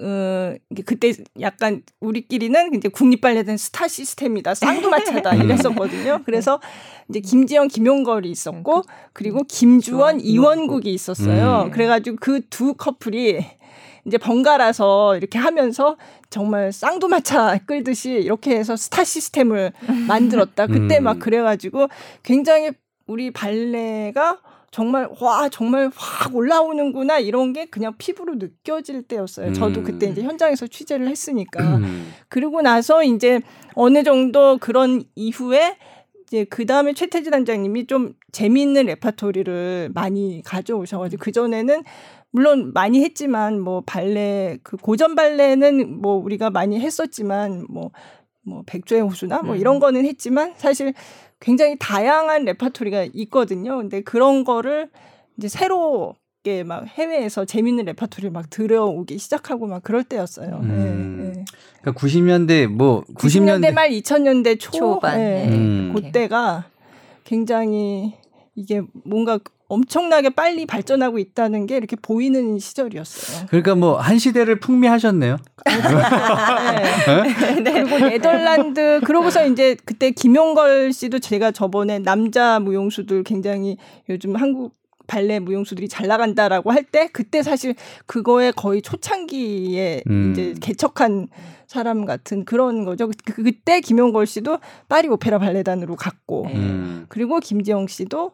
[0.00, 5.42] 어, 이게 그때 약간 우리끼리는 이제 국립발레단 스타 시스템이다, 쌍두마차다 음.
[5.42, 6.22] 이랬었거든요.
[6.24, 6.60] 그래서
[7.08, 8.82] 이제 김지영, 김용걸이 있었고
[9.12, 11.66] 그리고 김주원, 주원, 이원국이 있었어요.
[11.66, 11.70] 음.
[11.70, 13.61] 그래가지고 그 두 커플이
[14.04, 15.96] 이제 번갈아서 이렇게 하면서
[16.30, 19.72] 정말 쌍두마차 끌듯이 이렇게 해서 스타 시스템을
[20.08, 20.66] 만들었다.
[20.66, 21.04] 그때 음.
[21.04, 21.88] 막 그래가지고
[22.22, 22.70] 굉장히
[23.06, 24.38] 우리 발레가
[24.70, 29.52] 정말 와 정말 확 올라오는구나 이런 게 그냥 피부로 느껴질 때였어요.
[29.52, 29.84] 저도 음.
[29.84, 31.76] 그때 이제 현장에서 취재를 했으니까.
[31.76, 32.10] 음.
[32.28, 33.40] 그리고 나서 이제
[33.74, 35.76] 어느 정도 그런 이후에
[36.22, 41.84] 이제 그 다음에 최태지 단장님이 좀 재미있는 레파토리를 많이 가져오셔가지고 그 전에는
[42.32, 49.42] 물론 많이 했지만 뭐 발레 그 고전 발레는 뭐 우리가 많이 했었지만 뭐뭐 백조의 호수나
[49.42, 49.60] 뭐 음.
[49.60, 50.94] 이런 거는 했지만 사실
[51.40, 53.76] 굉장히 다양한 레파토리가 있거든요.
[53.76, 54.88] 근데 그런 거를
[55.36, 60.60] 이제 새롭게 막 해외에서 재밌는 레파토리 막 들여오기 시작하고 막 그럴 때였어요.
[60.62, 61.18] 음.
[61.20, 61.44] 예, 예.
[61.82, 65.48] 그러니까 90년대 뭐 90년대 90년대 말 2000년대 초 초반, 예, 네.
[65.48, 65.92] 음.
[65.94, 66.64] 그때가
[67.24, 68.14] 굉장히
[68.54, 69.38] 이게 뭔가
[69.72, 73.46] 엄청나게 빨리 발전하고 있다는 게 이렇게 보이는 시절이었어요.
[73.48, 75.36] 그러니까 뭐 한 시대를 풍미하셨네요.
[77.64, 77.72] 네.
[77.84, 83.76] 그리고 네덜란드 그러고서 이제 그때 김용걸 씨도 제가 저번에 남자 무용수들 굉장히
[84.08, 84.74] 요즘 한국
[85.06, 87.74] 발레 무용수들이 잘 나간다라고 할 때 그때 사실
[88.06, 90.32] 그거에 거의 초창기에 음.
[90.32, 91.28] 이제 개척한
[91.66, 93.08] 사람 같은 그런 거죠.
[93.24, 96.56] 그, 그때 김용걸 씨도 파리 오페라 발레단으로 갔고 네.
[96.56, 97.06] 음.
[97.08, 98.32] 그리고 김지영 씨도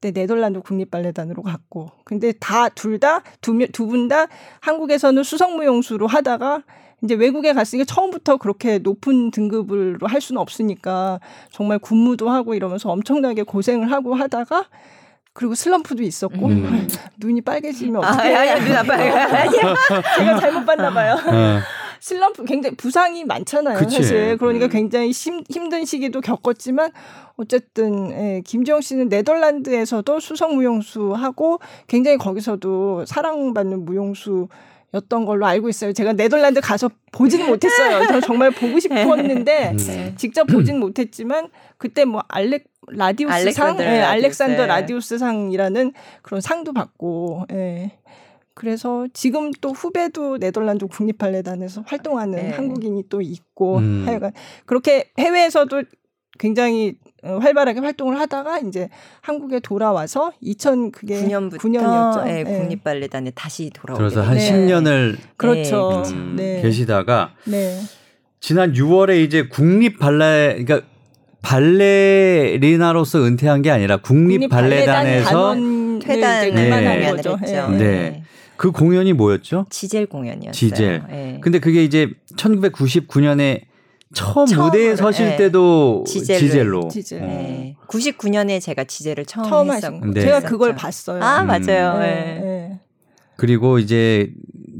[0.00, 4.26] 그때 네덜란드 국립발레단으로 갔고 근데 다 둘 다두두분다
[4.60, 6.62] 한국에서는 수석무용수로 하다가
[7.02, 13.42] 이제 외국에 갔으니까 처음부터 그렇게 높은 등급으로 할 수는 없으니까 정말 군무도 하고 이러면서 엄청나게
[13.42, 14.64] 고생을 하고 하다가
[15.34, 16.88] 그리고 슬럼프도 있었고 음.
[17.18, 19.12] 눈이 빨개지면 아, 어떻게 아니, 아니, 눈 아파요.
[19.14, 19.74] 아니야.
[20.16, 21.14] 제가 잘못 봤나 봐요.
[21.14, 21.60] 어.
[22.00, 23.78] 슬럼프 굉장히 부상이 많잖아요.
[23.78, 23.96] 그치.
[23.96, 24.70] 사실 그러니까 음.
[24.70, 26.90] 굉장히 심, 힘든 시기도 겪었지만
[27.36, 34.48] 어쨌든 예, 김지영 씨는 네덜란드에서도 수석 무용수 하고 굉장히 거기서도 사랑받는 무용수.
[34.92, 35.92] 였던 걸로 알고 있어요.
[35.92, 38.08] 제가 네덜란드 가서 보지는 못했어요.
[38.08, 40.14] 저 정말 보고 싶었는데 음.
[40.16, 44.08] 직접 보진 못했지만 그때 뭐 알렉 라디우스 상, 알렉산더 예, 라디우스.
[44.10, 47.92] 알렉산더 라디우스 상이라는 그런 상도 받고, 예.
[48.60, 52.50] 그래서 지금 또 후배도 네덜란드 국립발레단에서 활동하는 네.
[52.50, 54.02] 한국인이 또 있고, 음.
[54.06, 54.32] 하여간
[54.66, 55.82] 그렇게 해외에서도
[56.38, 58.90] 굉장히 어, 활발하게 활동을 하다가 이제
[59.22, 62.28] 한국에 돌아와서 2000 그게 9년부터 9년이었죠.
[62.28, 62.44] 예, 예.
[62.44, 64.52] 국립발레단에 다시 돌아오게 들어서 한 네.
[64.52, 66.02] 10년을 그렇죠.
[66.08, 66.60] 음, 네.
[66.60, 67.80] 계시다가 네.
[68.40, 70.86] 지난 6월에 이제 국립 발레 그러니까
[71.40, 75.54] 발레리나로서 은퇴한 게 아니라 국립 발레단에서
[76.02, 77.10] 퇴단을 이제 그만한 네.
[77.10, 77.38] 거죠.
[77.46, 77.78] 예.
[77.78, 78.22] 네.
[78.60, 79.64] 그 공연이 뭐였죠?
[79.70, 80.52] 지젤 공연이었어요.
[80.52, 81.02] 지젤.
[81.10, 81.38] 예.
[81.40, 83.62] 근데 그게 이제 1999년에
[84.12, 85.36] 처음 처음으로, 무대에 서실 예.
[85.36, 86.38] 때도 지젤로.
[86.38, 86.88] 지젤로.
[86.88, 87.22] 지젤.
[87.22, 87.26] 어.
[87.26, 87.76] 네.
[87.88, 90.20] 99년에 제가 지젤을 처음, 처음 했었 하셨고 네.
[90.20, 90.74] 제가 그걸.
[90.74, 91.22] 봤어요.
[91.24, 91.46] 아 음.
[91.46, 92.00] 맞아요.
[92.00, 92.40] 네, 예.
[92.44, 92.80] 네.
[93.36, 94.30] 그리고 이제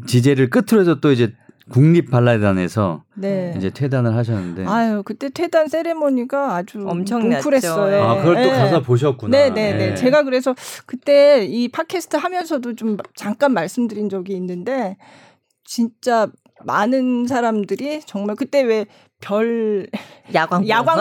[0.07, 1.33] 지젤을 끝으로 해서 또 이제
[1.71, 3.55] 국립 발레단에서 네.
[3.57, 7.43] 이제 퇴단을 하셨는데 아, 아유 그때 퇴단 세레머니가 아주 엄청났죠.
[7.43, 8.03] 뭉클했어요.
[8.03, 8.51] 아, 그걸 또 네.
[8.51, 9.37] 가서 보셨구나.
[9.37, 9.79] 네네네.
[9.91, 9.95] 네.
[9.95, 10.55] 제가 그래서
[10.87, 14.97] 그때 이 팟캐스트 하면서도 좀 잠깐 말씀드린 적이 있는데
[15.65, 16.29] 진짜
[16.65, 18.87] 많은 사람들이 정말 그때 왜
[19.21, 19.87] 별
[20.35, 20.99] 야광 야광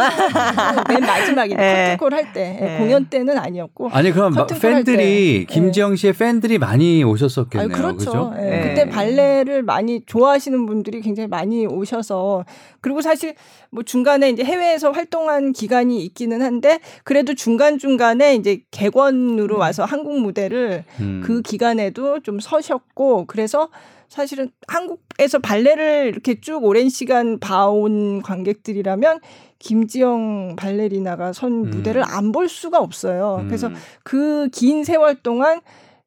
[0.90, 1.96] 맨 마지막에 네.
[1.98, 2.78] 커튼콜 할때 네.
[2.78, 5.54] 공연 때는 아니었고 아니 그럼 팬들이 때.
[5.54, 7.70] 김지영 씨의 팬들이 많이 오셨었겠네요.
[7.70, 7.98] 아유, 그렇죠.
[7.98, 8.34] 그죠?
[8.38, 8.42] 예.
[8.42, 8.70] 네.
[8.70, 12.46] 그때 발레를 많이 좋아하시는 분들이 굉장히 많이 오셔서
[12.82, 13.36] 그리고 사실
[13.70, 19.60] 뭐 중간에 이제 해외에서 활동한 기간이 있기는 한데 그래도 중간 중간에 이제 객원으로 음.
[19.60, 21.22] 와서 한국 무대를 음.
[21.24, 23.70] 그 기간에도 좀 서셨고 그래서
[24.10, 29.20] 사실은 한국에서 발레를 이렇게 쭉 오랜 시간 봐온 관객들이라면
[29.60, 31.70] 김지영 발레리나가 선 음.
[31.70, 33.38] 무대를 안 볼 수가 없어요.
[33.42, 33.48] 음.
[33.48, 33.70] 그래서
[34.04, 35.62] 그 긴 세월 동안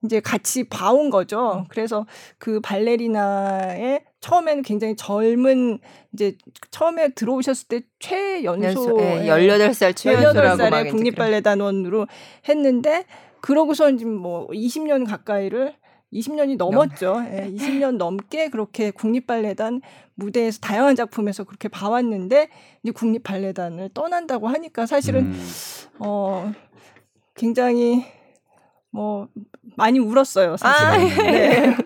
[0.05, 1.65] 이제 같이 봐온 거죠.
[1.69, 2.07] 그래서
[2.39, 5.79] 그 발레리나의 처음에는 굉장히 젊은
[6.13, 6.37] 이제
[6.71, 12.07] 처음에 들어오셨을 때 최연소 예, 18살 최연소라고 막 18살에 이제 국립발레단원으로
[12.49, 13.05] 했는데
[13.41, 15.75] 그러고서 이제 뭐 20년 가까이를
[16.13, 17.25] 20년이 넘었죠.
[17.33, 19.81] 예, 20년 넘게 그렇게 국립발레단
[20.15, 22.49] 무대에서 다양한 작품에서 그렇게 봐왔는데
[22.83, 25.49] 이제 국립발레단을 떠난다고 하니까 사실은 음.
[25.99, 26.53] 어
[27.35, 28.05] 굉장히
[28.91, 29.29] 뭐
[29.77, 30.59] 많이 울었어요.
[30.59, 30.91] 사실은.
[30.91, 30.97] 아,
[31.31, 31.77] 네.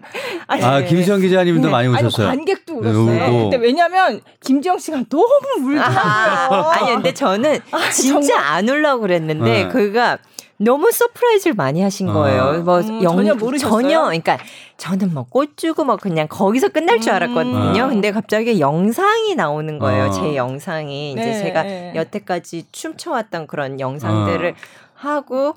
[0.49, 0.87] 아니, 아 네.
[0.87, 1.71] 김수영 기자님도 네.
[1.71, 2.27] 많이 아니, 오셨어요.
[2.27, 3.27] 관객도 네, 울었어요.
[3.29, 3.51] 울고.
[3.51, 5.29] 근데 왜냐면 김지영 씨가 너무
[5.61, 5.81] 울더라고요.
[5.81, 8.45] 아, 아니 근데 저는 아, 진짜 정말?
[8.45, 9.69] 안 울라고 그랬는데 네.
[9.69, 10.19] 그가
[10.59, 12.13] 너무 surprise를 많이 하신 아.
[12.13, 12.63] 거예요.
[12.65, 13.83] 뭐 음, 영- 전혀 모르셨어요?
[13.83, 14.39] 전혀 그러니까
[14.79, 17.17] 저는 뭐 꽃 주고 뭐 그냥 거기서 끝날 줄 음.
[17.17, 17.85] 알았거든요.
[17.85, 17.89] 아.
[17.89, 20.05] 근데 갑자기 영상이 나오는 거예요.
[20.05, 20.11] 아.
[20.11, 21.93] 제 영상이 이제 네, 제가 네.
[21.95, 24.55] 여태까지 춤춰왔던 그런 영상들을
[24.95, 25.55] 하고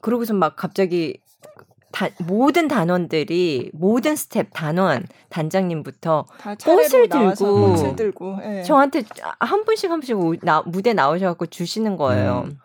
[0.00, 1.18] 그러고서 막 갑자기
[1.92, 8.62] 다, 모든 단원들이 모든 스태프 단원 단장님부터 다 꽃을 들고 꽃을 들고 예.
[8.62, 9.02] 저한테
[9.40, 12.44] 한 분씩 한 분씩 오- 나, 무대 나오셔갖고 주시는 거예요.
[12.46, 12.58] 음.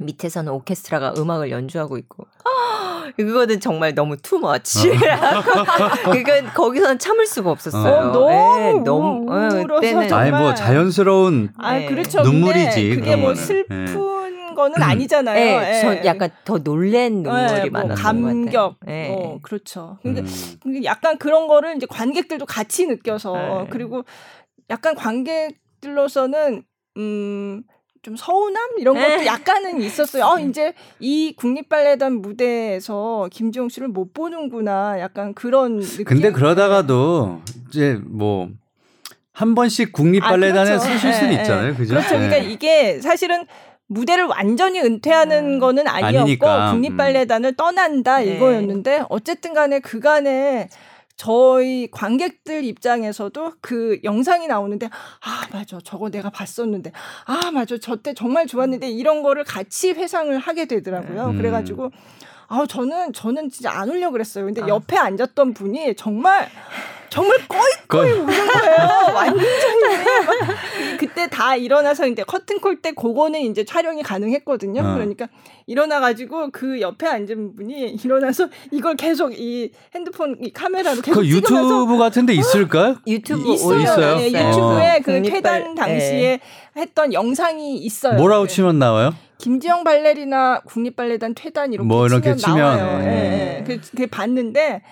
[0.00, 2.26] 밑에서는 오케스트라가 음악을 연주하고 있고.
[2.44, 4.90] 아, 그거는 정말 너무 투머치.
[6.04, 8.10] 그러니까 거기서는 참을 수가 없었어요.
[8.10, 10.12] 어, 너무 예, 너무 울어서 그때는.
[10.12, 11.86] 아니 뭐 자연스러운 아 네.
[11.86, 12.22] 그렇죠.
[12.22, 13.34] 눈물이지, 근데 그게 그런 뭐.
[13.34, 15.38] 슬픈 거는 아니잖아요.
[15.38, 15.80] 예, 예.
[15.80, 18.94] 저 약간 더 놀란 눈물이 예, 뭐 많았던 감격, 것 같아요.
[18.94, 19.08] 예.
[19.08, 19.98] 뭐 그렇죠.
[20.02, 20.22] 근데
[20.66, 20.84] 음.
[20.84, 23.66] 약간 그런 거를 이제 관객들도 같이 느껴서 네.
[23.70, 24.04] 그리고
[24.70, 26.62] 약간 관객들로서는
[26.96, 27.62] 음.
[28.02, 29.26] 좀 서운함 이런 것도 네.
[29.26, 30.24] 약간은 있었어요.
[30.24, 34.98] 어 이제 이 국립발레단 무대에서 김지영 씨를 못 보는구나.
[35.00, 36.04] 약간 그런 느낌.
[36.04, 38.48] 근데 그러다가도 이제 뭐
[39.40, 40.84] 한 번씩 국립 아, 발레단에 그렇죠.
[40.84, 41.40] 쓰실 수는 예, 예.
[41.40, 41.74] 있잖아요.
[41.74, 41.94] 그죠?
[41.94, 42.08] 그렇죠.
[42.10, 42.50] 그러니까 예.
[42.50, 43.46] 이게 사실은
[43.86, 45.58] 무대를 완전히 은퇴하는 음.
[45.58, 46.72] 거는 아니었고 아니니까.
[46.72, 48.36] 국립발레단을 떠난다 네.
[48.36, 50.68] 이거였는데 어쨌든 간에 그간에
[51.20, 56.92] 저희 관객들 입장에서도 그 영상이 나오는데 아 맞아 저거 내가 봤었는데
[57.26, 61.26] 아 맞아 저때 정말 좋았는데 이런 거를 같이 회상을 하게 되더라고요.
[61.26, 61.36] 음.
[61.36, 61.90] 그래가지고
[62.52, 64.44] 아 저는 저는 진짜 안 울려 그랬어요.
[64.44, 64.66] 근데 아.
[64.68, 66.48] 옆에 앉았던 분이 정말
[67.08, 69.14] 정말 꺼이 거의 우는 거예요.
[69.14, 69.44] 완전히
[70.26, 70.56] 막
[70.98, 74.80] 그때 다 일어나서 이제 커튼콜 때 그거는 이제 촬영이 가능했거든요.
[74.80, 74.94] 어.
[74.94, 75.28] 그러니까
[75.66, 81.26] 일어나 가지고 그 옆에 앉은 분이 일어나서 이걸 계속 이 핸드폰 이 카메라로 계속 그
[81.26, 82.96] 찍으면서 유튜브 같은데 있을까요?
[83.06, 83.80] 유튜브 있어요.
[83.80, 84.16] 있어요?
[84.16, 84.48] 네, 어.
[84.48, 86.40] 유튜브에 그 국립발- 퇴단 당시에
[86.76, 88.14] 했던 영상이 있어요.
[88.14, 88.54] 뭐라고 네.
[88.54, 89.14] 치면 나와요?
[89.40, 93.00] 김지영 발레리나 국립발레단 퇴단 이렇게 뭐 이렇게 치면, 나와요.
[93.02, 93.08] 예.
[93.08, 93.64] 예, 예.
[93.64, 94.82] 그, 그 봤는데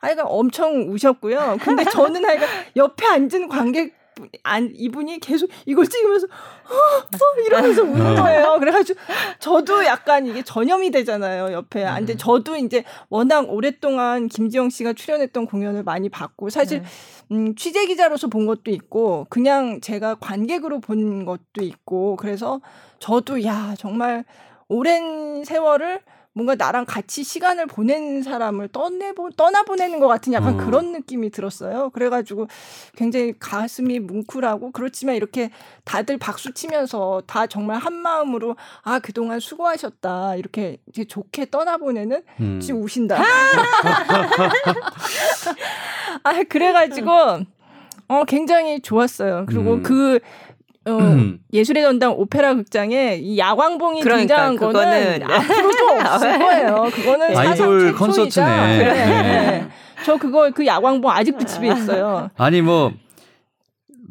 [0.00, 1.58] 아이가 엄청 우셨고요.
[1.60, 3.97] 근데 저는 아이가 옆에 앉은 관객
[4.42, 8.22] 안, 이분이 계속 이걸 찍으면서 어, 어, 이러면서 우는 어.
[8.22, 8.56] 거예요.
[8.58, 8.98] 그래가지고
[9.38, 11.52] 저도 약간 이게 전염이 되잖아요.
[11.52, 11.84] 옆에.
[11.84, 16.88] 아, 근데 저도 이제 워낙 오랫동안 김지영 씨가 출연했던 공연을 많이 봤고 사실 네.
[17.32, 22.60] 음, 취재 기자로서 본 것도 있고 그냥 제가 관객으로 본 것도 있고 그래서
[22.98, 24.24] 저도 야 정말
[24.68, 26.00] 오랜 세월을
[26.38, 30.64] 뭔가 나랑 같이 시간을 보낸 사람을 떠내보 떠나보내는 것 같은 약간 어.
[30.64, 31.90] 그런 느낌이 들었어요.
[31.90, 32.46] 그래가지고
[32.94, 35.50] 굉장히 가슴이 뭉클하고 그렇지만 이렇게
[35.82, 42.60] 다들 박수 치면서 다 정말 한 마음으로 아 그동안 수고하셨다 이렇게 이제 좋게 떠나보내는 음.
[42.60, 43.20] 지금 우신다.
[46.22, 47.10] 아 그래가지고
[48.06, 49.44] 어 굉장히 좋았어요.
[49.48, 49.82] 그리고 음.
[49.82, 50.20] 그
[50.88, 51.38] 어, 음.
[51.52, 56.88] 예술의 전당 오페라 극장에 이 야광봉이 그러니까 등장한 거는 그거는- 앞으로도 없을 거예요.
[56.92, 57.94] 그거는 아이돌.
[57.94, 58.78] 콘서트네.
[58.78, 58.92] 그래.
[58.94, 59.68] 네.
[60.04, 62.30] 저 그거 그 야광봉 아직도 집에 있어요.
[62.36, 62.92] 아니 뭐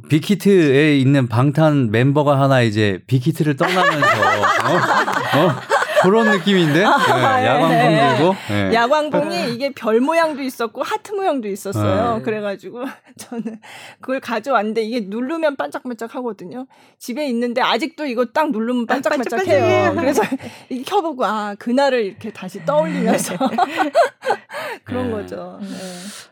[0.09, 5.39] 빅히트에 있는 방탄 멤버가 하나 이제 빅히트를 떠나면서 어?
[5.39, 5.55] 어?
[6.01, 8.17] 그런 느낌인데 네, 야광봉 네.
[8.17, 8.73] 들고 네.
[8.73, 12.17] 야광봉이 이게 별 모양도 있었고 하트 모양도 있었어요.
[12.17, 12.23] 네.
[12.23, 12.83] 그래가지고
[13.17, 13.59] 저는
[14.01, 16.67] 그걸 가져왔는데 이게 누르면 반짝반짝 하거든요.
[16.99, 19.93] 집에 있는데 아직도 이거 딱 누르면 반짝반짝해요.
[19.93, 19.95] 반짝반짝해요.
[19.95, 20.23] 그래서
[20.69, 23.35] 이게 켜보고 아 그날을 이렇게 다시 떠올리면서
[24.83, 25.11] 그런 네.
[25.11, 25.59] 거죠.
[25.61, 25.67] 네.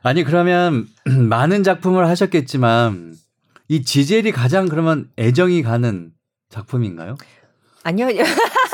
[0.04, 3.16] 아니 그러면 많은 작품을 하셨겠지만
[3.68, 6.12] 이 지젤이 가장 그러면 애정이 가는
[6.50, 7.18] 작품인가요?
[7.84, 8.08] 아니요.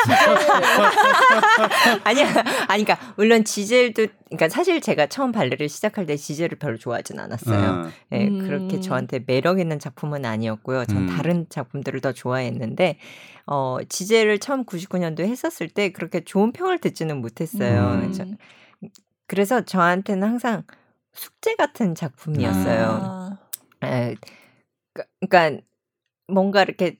[2.03, 2.27] 아니야.
[2.67, 7.69] 아니, 그러니까, 물론 지젤도, 그러니까 사실 제가 처음 발레를 시작할 때 지젤을 별로 좋아하진 않았어요.
[7.85, 7.89] 어.
[8.13, 8.39] 예, 음.
[8.39, 10.85] 그렇게 저한테 매력 있는 작품은 아니었고요.
[10.85, 11.07] 전 음.
[11.07, 12.97] 다른 작품들을 더 좋아했는데,
[13.47, 17.99] 어, 지젤을 처음 99년도에 했었을 때 그렇게 좋은 평을 듣지는 못했어요.
[18.03, 18.11] 음.
[18.13, 18.25] 저-
[19.27, 20.63] 그래서 저한테는 항상
[21.13, 22.99] 숙제 같은 작품이었어요.
[23.03, 23.37] 아.
[23.83, 24.15] 에,
[24.93, 25.61] 그- 그러니까
[26.27, 26.97] 뭔가 이렇게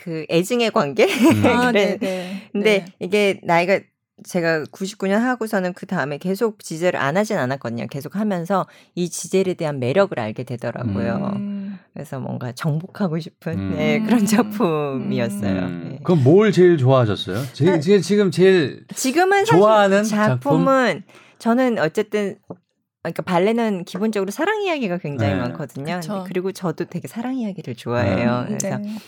[0.00, 1.04] 그 애증의 관계?
[1.04, 1.44] 음.
[1.46, 1.98] 아, 그래.
[1.98, 2.48] 네네.
[2.52, 2.94] 근데 네.
[2.98, 3.80] 이게 나이가
[4.22, 7.86] 제가 99년 하고서는 그 다음에 계속 지젤을 안 하진 않았거든요.
[7.88, 11.32] 계속 하면서 이 지젤에 대한 매력을 알게 되더라고요.
[11.36, 11.78] 음.
[11.94, 13.74] 그래서 뭔가 정복하고 싶은 음.
[13.76, 14.26] 네, 그런 음.
[14.26, 15.60] 작품이었어요.
[15.60, 15.88] 음.
[15.92, 15.98] 네.
[16.02, 17.44] 그럼 뭘 제일 좋아하셨어요?
[17.54, 21.02] 제, 제, 지금 제일 지금은 좋아하는 작품은
[21.38, 22.36] 저는 어쨌든
[23.02, 25.40] 그러니까 발레는 기본적으로 사랑 이야기가 굉장히 네.
[25.40, 26.00] 많거든요.
[26.26, 28.46] 그리고 저도 되게 사랑 이야기를 좋아해요.
[28.48, 28.98] 음, 그래서 네.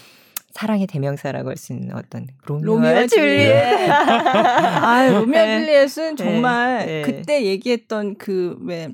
[0.52, 3.90] 사랑의 대명사라고 할 수 있는 어떤 로미오와 로미오와 줄리엣.
[3.90, 5.58] 아, 로미오 네.
[5.58, 7.02] 줄리엣은 정말 네.
[7.02, 8.88] 그때 얘기했던 그왜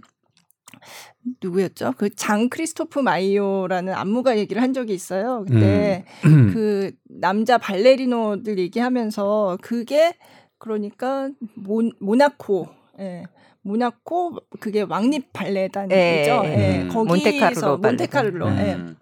[1.43, 1.93] 누구였죠?
[1.99, 5.45] 그 장 크리스토프 마이오라는 안무가 얘기를 한 적이 있어요.
[5.47, 6.51] 그때 음.
[6.55, 10.15] 그 남자 발레리노들 얘기하면서 그게
[10.59, 12.69] 그러니까 모, 모나코
[13.01, 13.25] 예.
[13.63, 15.95] 모나코 그게 왕립 발레단이죠.
[15.95, 16.89] 예, 예, 예.
[16.89, 17.81] 거기서 몬테카를로 발레단.
[17.83, 18.75] 몬테카를로 예.
[18.75, 18.97] 음.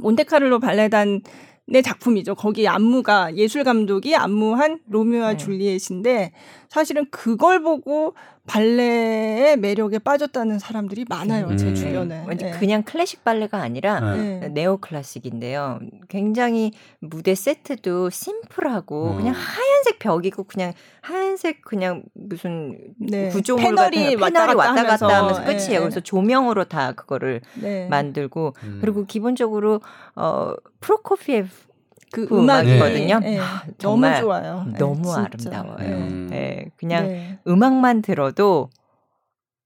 [0.00, 1.20] 몬테카를로 발레단
[1.72, 2.34] 의 작품이죠.
[2.34, 5.36] 거기 안무가 예술 감독이 안무한 로미오와 네.
[5.38, 6.32] 줄리엣인데
[6.68, 8.14] 사실은 그걸 보고
[8.46, 11.56] 발레의 매력에 빠졌다는 사람들이 많아요.
[11.56, 11.74] 제 음.
[11.74, 12.24] 주변에.
[12.28, 12.50] 왠지 예.
[12.50, 14.40] 그냥 클래식 발레가 아니라 네.
[14.42, 14.48] 예.
[14.48, 15.80] 네오 클래식인데요.
[16.08, 19.16] 굉장히 무대 세트도 심플하고 음.
[19.16, 23.30] 그냥 하얀색 벽이고 그냥 하얀색 그냥 무슨 네.
[23.30, 25.76] 구조물 패널이 같은 왔다 갔다 왔다 갔다 하면서, 하면서 끝이에요.
[25.76, 27.88] 예, 그래서 조명으로 다 그거를 네.
[27.88, 28.78] 만들고 음.
[28.82, 29.80] 그리고 기본적으로
[30.16, 31.73] 어 프로코피에프
[32.14, 33.20] 그 음악이거든요.
[33.24, 33.38] 예, 예.
[33.40, 34.64] 아, 너무 좋아요.
[34.68, 35.58] 예, 너무 진짜.
[35.58, 35.80] 아름다워요.
[35.80, 35.92] 예.
[35.92, 36.30] 음.
[36.32, 37.38] 예, 그냥 네.
[37.48, 38.70] 음악만 들어도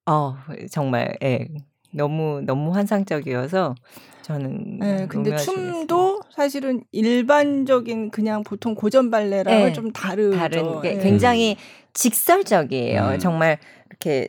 [0.06, 0.34] 어
[0.70, 1.46] 정말 예
[1.90, 3.74] 너무 너무 환상적이어서
[4.22, 10.36] 저는 네, 근데 춤도 사실은 일반적인 그냥 보통 고전 발레랑은 네, 좀 다르죠.
[10.38, 11.02] 다른 게 예.
[11.02, 11.56] 굉장히
[11.92, 13.02] 직설적이에요.
[13.14, 13.18] 음.
[13.18, 13.58] 정말
[13.90, 14.28] 이렇게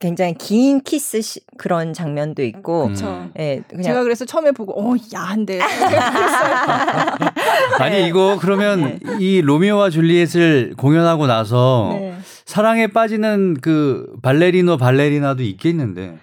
[0.00, 2.94] 굉장히 긴 키스 시, 그런 장면도 있고 음.
[2.94, 3.30] 그렇죠.
[3.38, 5.60] 예 그냥 제가 그래서 처음에 보고 어 야한데
[7.80, 12.16] 아니 이거 그러면 이 로미오와 줄리엣을 공연하고 나서 네.
[12.44, 16.16] 사랑에 빠지는 그 발레리노 발레리나도 있겠는데.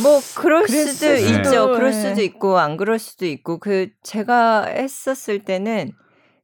[0.00, 1.72] 뭐 그럴 그랬을 수도 수도, 있죠.
[1.72, 2.00] 그럴 네.
[2.00, 5.92] 수도 있고 안 그럴 수도 있고 그 제가 했었을 때는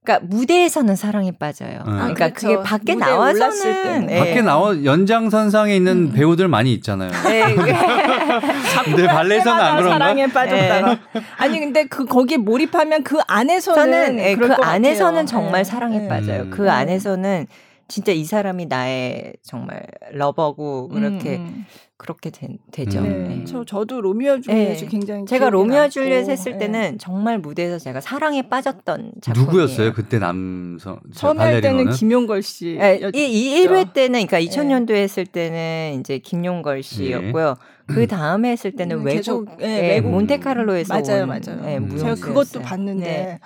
[0.04, 1.78] 그러니까 무대에서는 사랑에 빠져요.
[1.80, 2.48] 아, 그러니까 그렇죠.
[2.48, 4.10] 그게 밖에 나와서는.
[4.10, 4.18] 예.
[4.18, 6.12] 밖에 나와 연장선상에 있는 음.
[6.12, 7.10] 배우들 많이 있잖아요.
[7.30, 7.72] 예, 그게
[8.84, 9.98] 근데 발레에서는 안 그런가?
[9.98, 10.98] 사랑에 빠졌다가
[11.38, 15.26] 아니 근데 그 거기에 몰입하면 그 안에서는 예, 그 안에서는 같아요.
[15.26, 15.64] 정말 예.
[15.64, 16.08] 사랑에 예.
[16.08, 16.42] 빠져요.
[16.42, 16.50] 음.
[16.50, 17.46] 그 안에서는
[17.86, 21.66] 진짜 이 사람이 나의 정말 러버고 그렇게 음, 음.
[22.02, 22.98] 그렇게 되, 되죠.
[22.98, 23.28] 음.
[23.28, 23.40] 네.
[23.40, 23.44] 예.
[23.44, 24.88] 저 저도 로미오 줄리엣이 네.
[24.88, 26.58] 굉장히 제가 로미오 줄리엣 했을 예.
[26.58, 29.46] 때는 정말 무대에서 제가 사랑에 빠졌던 작품이에요.
[29.46, 29.92] 누구였어요?
[29.92, 31.90] 그때 남성 저 처음에 할 때는?
[31.90, 32.76] 김용걸 씨.
[32.80, 34.46] 예, 이, 이 1회 때는 그러니까 예.
[34.46, 37.54] 2000년도에 했을 때는 이제 김용걸 씨였고요.
[37.86, 40.10] 그 다음에 했을 때는 음, 외국 계속, 예, 예, 외국.
[40.10, 41.62] 몬테카를로에서 맞아요, 온, 맞아요.
[41.66, 41.96] 예, 음.
[41.96, 42.16] 제가.
[42.16, 43.38] 그것도 봤는데 네.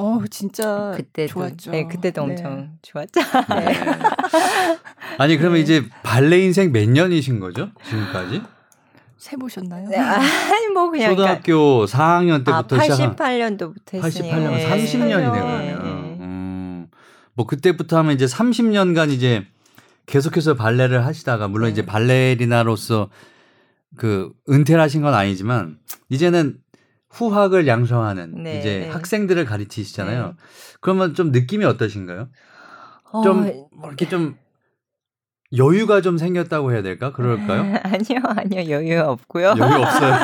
[0.00, 1.70] 어 진짜 그때도 좋았죠.
[1.72, 2.32] 네, 그때도 네.
[2.32, 3.20] 엄청 좋았죠.
[3.20, 3.80] 네.
[5.18, 5.60] 아니 그러면 네.
[5.60, 7.68] 이제 발레 인생 몇 년이신 거죠?
[7.84, 8.40] 지금까지?
[9.18, 9.90] 세 보셨나요?
[9.90, 14.68] 네, 아니 뭐 그냥 초등학교 4학년 그러니까, 때부터 아, 시작한 88년도부터 했으니까 88년 예.
[14.70, 15.30] 30년이네 네.
[15.30, 15.58] 그러면.
[15.60, 15.74] 네.
[16.20, 16.86] 음.
[17.34, 19.46] 뭐 그때부터 하면 이제 30년간 이제
[20.06, 21.72] 계속해서 발레를 하시다가 물론 네.
[21.72, 23.10] 이제 발레리나로서
[23.98, 25.76] 그 은퇴를 하신 건 아니지만
[26.08, 26.56] 이제는
[27.10, 28.88] 후학을 양성하는 네, 이제 네.
[28.88, 30.26] 학생들을 가르치시잖아요.
[30.26, 30.32] 네.
[30.80, 32.28] 그러면 좀 느낌이 어떠신가요?
[33.12, 34.36] 어, 좀뭐 이렇게 좀
[35.56, 37.12] 여유가 좀 생겼다고 해야 될까?
[37.12, 37.74] 그럴까요?
[37.82, 39.54] 아니요, 아니요, 여유 없고요.
[39.58, 40.14] 여유 없어요.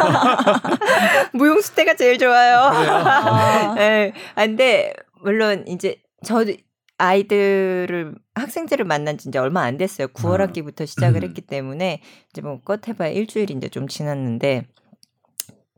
[1.35, 2.59] 무용수 때가 제일 좋아요.
[2.59, 4.13] 아, 네.
[4.37, 6.53] 아, 근데 물론 이제 저도
[6.99, 10.07] 아이들을 학생들을 만난 지 이제 얼마 안 됐어요.
[10.09, 10.41] 9월 음.
[10.43, 11.29] 학기부터 시작을 음.
[11.29, 14.67] 했기 때문에 이제 뭐 껏해봐야 일주일 이제 좀 지났는데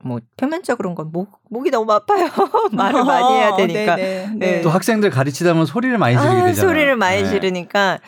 [0.02, 2.28] 뭐 표면적으로는 건 목, 목이 너무 아파요.
[2.72, 3.96] 말을 많이 해야 되니까.
[3.96, 4.26] 네네.
[4.26, 4.37] 네.
[4.37, 4.61] 네.
[4.62, 6.54] 또 학생들 가르치다 보면 소리를 많이 지르게 아, 되잖아요.
[6.54, 7.28] 소리를 많이 네.
[7.28, 7.98] 지르니까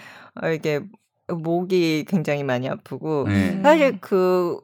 [0.42, 0.81] 어, 이게
[1.29, 3.50] 목이 굉장히 많이 아프고 네.
[3.50, 3.62] 음.
[3.62, 4.61] 사실 그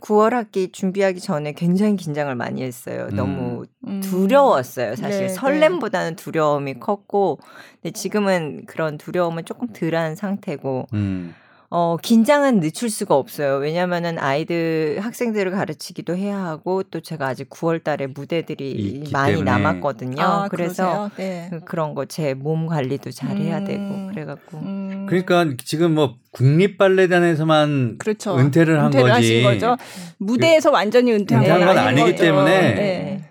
[0.00, 3.08] 9월 학기 준비하기 전에 굉장히 긴장을 많이 했어요.
[3.10, 3.16] 음.
[3.16, 4.00] 너무 음.
[4.00, 4.96] 두려웠어요.
[4.96, 7.38] 사실 네, 설렘보다는 두려움이 컸고,
[7.74, 11.34] 근데 지금은 그런 두려움은 조금 덜한 상태고, 음.
[11.70, 13.56] 어 긴장은 늦출 수가 없어요.
[13.56, 19.50] 왜냐하면은 아이들 학생들을 가르치기도 해야 하고, 또 제가 아직 9월 달에 무대들이 있기 많이 때문에.
[19.50, 20.22] 남았거든요.
[20.22, 21.10] 아, 그래서?
[21.18, 21.48] 네.
[21.50, 23.64] 그- 그런 거 제 몸 관리도 잘 해야 음.
[23.66, 24.56] 되고 그래 갖고.
[24.58, 25.04] 음.
[25.10, 28.38] 그러니까 지금 뭐 국립 발레단에서만 그렇죠.
[28.38, 29.42] 은퇴를 한 은퇴를 거지.
[29.42, 29.76] 하신 거죠.
[30.16, 32.22] 무대에서 완전히 은퇴한 은퇴한 건 아니기 거죠.
[32.22, 33.27] 때문에 네.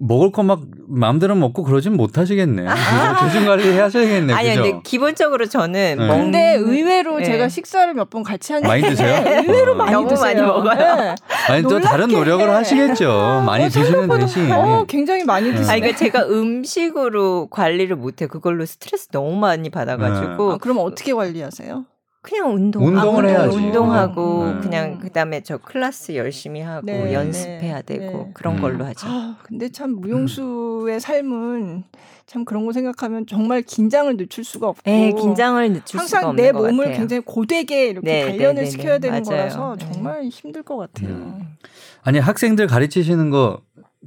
[0.00, 2.64] 먹을 거 막 마음대로 먹고 그러진 못하시겠네.
[3.20, 4.32] 조중 관리 하셔야겠네.
[4.32, 4.62] 아니 그죠?
[4.62, 6.06] 근데 기본적으로 저는 네.
[6.06, 7.24] 먹 근데 의외로 네.
[7.26, 9.22] 제가 식사를 몇 번 같이 하는데 많이 드세요?
[9.46, 9.74] 의외로 어.
[9.76, 10.24] 많이 너무 드세요.
[10.34, 10.96] 많이 먹어요.
[10.96, 11.14] 네.
[11.48, 12.08] 아니 또 다른.
[12.08, 13.44] 노력을 하시겠죠.
[13.46, 14.50] 많이 드시는 대신.
[14.50, 15.54] 어, 굉장히 많이 네.
[15.56, 15.70] 드시네.
[15.70, 18.26] 아니, 그러니까 제가 음식으로 관리를 못해.
[18.26, 20.52] 그걸로 스트레스 너무 많이 받아가지고.
[20.54, 21.84] 아, 그럼 어떻게 관리하세요?
[22.22, 23.56] 그냥 운동, 운동을 아, 해야지.
[23.56, 24.60] 운동하고 음.
[24.60, 28.30] 그냥 그다음에 저 클래스 열심히 하고 네, 연습해야 네, 되고 네.
[28.34, 28.60] 그런 음.
[28.60, 29.06] 걸로 하죠.
[29.08, 31.84] 아, 근데 참 무용수의 삶은
[32.26, 36.44] 참 그런 거 생각하면 정말 긴장을 늦출 수가 없고 네, 긴장을 늦출 수가 항상 없는
[36.44, 36.98] 내것 몸을 같아요.
[36.98, 39.08] 굉장히 고되게 이렇게 네, 단련을 네, 네, 시켜야 네.
[39.08, 39.38] 되는 맞아요.
[39.38, 39.92] 거라서 네.
[39.92, 41.08] 정말 힘들 것 같아요.
[41.08, 41.56] 음.
[42.02, 43.62] 아니 학생들 가르치시는 거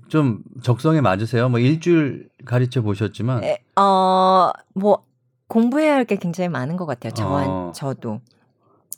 [0.07, 1.49] 좀 적성에 맞으세요?
[1.49, 5.03] 뭐 일주일 가르쳐 보셨지만 네, 어, 뭐
[5.53, 7.13] 공부해야 할 게 굉장히 많은 것 같아요.
[7.13, 7.71] 저한 어.
[7.75, 8.19] 저도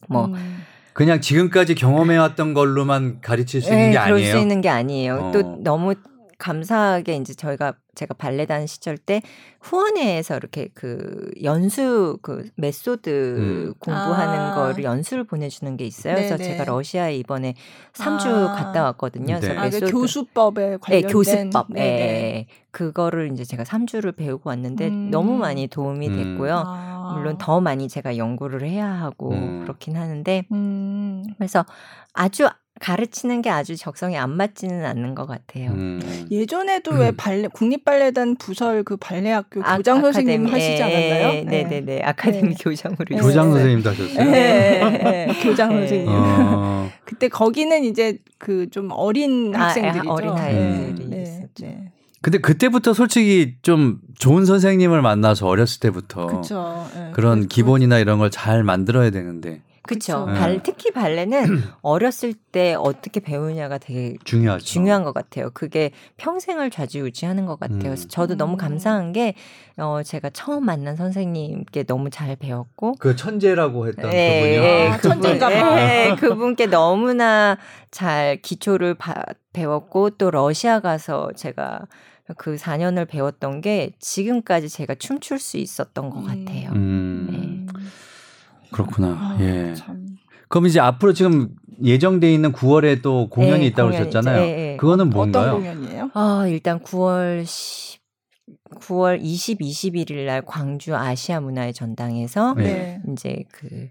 [0.07, 0.63] 뭐 음.
[0.93, 4.31] 그냥 지금까지 경험해왔던 걸로만 가르칠 수 있는 네, 게 그럴 아니에요.
[4.31, 5.15] 수 있는 게 아니에요.
[5.15, 5.31] 어.
[5.33, 5.95] 또 너무
[6.37, 9.21] 감사하게 이제 저희가 제가 발레단 시절 때
[9.61, 13.73] 후원회에서 이렇게 그 연수 그 메소드 음.
[13.79, 14.55] 공부하는 아.
[14.55, 16.15] 거를 연수를 보내주는 게 있어요.
[16.15, 16.51] 그래서 네네.
[16.51, 17.55] 제가 러시아에 이번에
[17.93, 18.53] 3주 아.
[18.55, 19.39] 갔다 왔거든요.
[19.39, 19.57] 그래서 네.
[19.57, 21.67] 아, 그 교수법에 네, 관련된 교수법.
[21.71, 22.01] 예, 네네.
[22.01, 22.47] 예.
[22.71, 25.09] 그거를 이제 제가 3주를 배우고 왔는데 음.
[25.09, 26.15] 너무 많이 도움이 음.
[26.17, 26.63] 됐고요.
[26.65, 27.13] 아.
[27.15, 29.61] 물론 더 많이 제가 연구를 해야 하고 음.
[29.61, 31.23] 그렇긴 하는데 음.
[31.37, 31.65] 그래서
[32.13, 32.49] 아주
[32.81, 35.71] 가르치는 게 아주 적성에 안 맞지는 않는 것 같아요.
[35.71, 36.27] 음.
[36.29, 40.51] 예전에도 왜 발레 국립발레단 부설 그 발레학교 교장 선생님 아카데미.
[40.51, 40.83] 하시지 예,
[41.21, 41.37] 않았나요?
[41.37, 42.01] 예, 네, 네, 네.
[42.03, 42.55] 아카데미 네.
[42.59, 43.15] 교장으로 네.
[43.17, 43.51] 교장.
[43.51, 44.29] 선생님도 하셨어요.
[44.29, 45.75] 네, 네, 교장 네.
[45.79, 46.07] 선생님.
[46.11, 50.11] 어, 그때 거기는 이제 그 좀 어린 아, 학생들이죠.
[50.11, 51.47] 어린 아이들이 네, 있었죠.
[51.65, 51.91] 네.
[52.21, 56.87] 근데 그때부터 솔직히 좀 좋은 선생님을 만나서 어렸을 때부터 그렇죠.
[56.95, 60.25] 네, 그런 그- 기본이나 이런 걸 잘 만들어야 되는데 그렇죠.
[60.25, 60.59] 발 네.
[60.63, 64.65] 특히 발레는 어렸을 때 어떻게 배우냐가 되게 중요하죠.
[64.65, 65.49] 중요한 것 같아요.
[65.53, 67.77] 그게 평생을 좌지우지하는 것 같아요.
[67.77, 67.83] 음.
[67.83, 68.57] 그래서 저도 너무 음.
[68.57, 69.35] 감사한 게
[69.77, 74.61] 어, 제가 처음 만난 선생님께 너무 잘 배웠고 그 천재라고 했던 예, 그분이요.
[74.63, 75.81] 예, 아, 그분, 천재인가 봐.
[75.81, 77.57] 예, 그분께 너무나
[77.91, 81.81] 잘 기초를 바- 배웠고 또 러시아 가서 제가
[82.37, 86.25] 그 4년을 배웠던 게 지금까지 제가 춤출 수 있었던 것 음.
[86.25, 86.69] 같아요.
[86.71, 87.24] 음, 음.
[88.75, 89.07] 그렇구나.
[89.07, 89.73] 아, 예.
[89.73, 90.05] 참.
[90.49, 91.49] 그럼 이제 앞으로 지금
[91.83, 94.45] 예정돼 있는 9월에 또 공연이 예, 있다고 공연이 그러셨잖아요.
[94.45, 94.49] 있죠.
[94.49, 94.77] 예, 예.
[94.77, 95.53] 그거는 어떤 뭔가요?
[95.53, 96.11] 공연이에요?
[96.13, 98.01] 아, 일단 9월 10,
[98.81, 102.63] 9월 20, 21일 날 광주 아시아 문화의 전당에서 네.
[102.63, 103.01] 네.
[103.11, 103.89] 이제 그그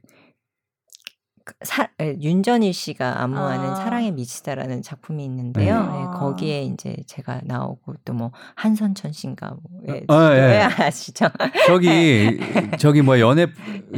[1.62, 3.74] 사, 에, 윤전일 씨가 안무하는 아.
[3.74, 5.82] 사랑에 미치다라는 작품이 있는데요.
[5.82, 5.88] 네.
[6.00, 6.10] 예, 아.
[6.12, 10.38] 거기에 이제 제가 나오고 또 뭐 한선천 씨인가 뭐 예, 어, 예.
[10.38, 11.26] 예, 아시죠?
[11.66, 12.38] 저기
[12.78, 13.46] 저기 뭐 연애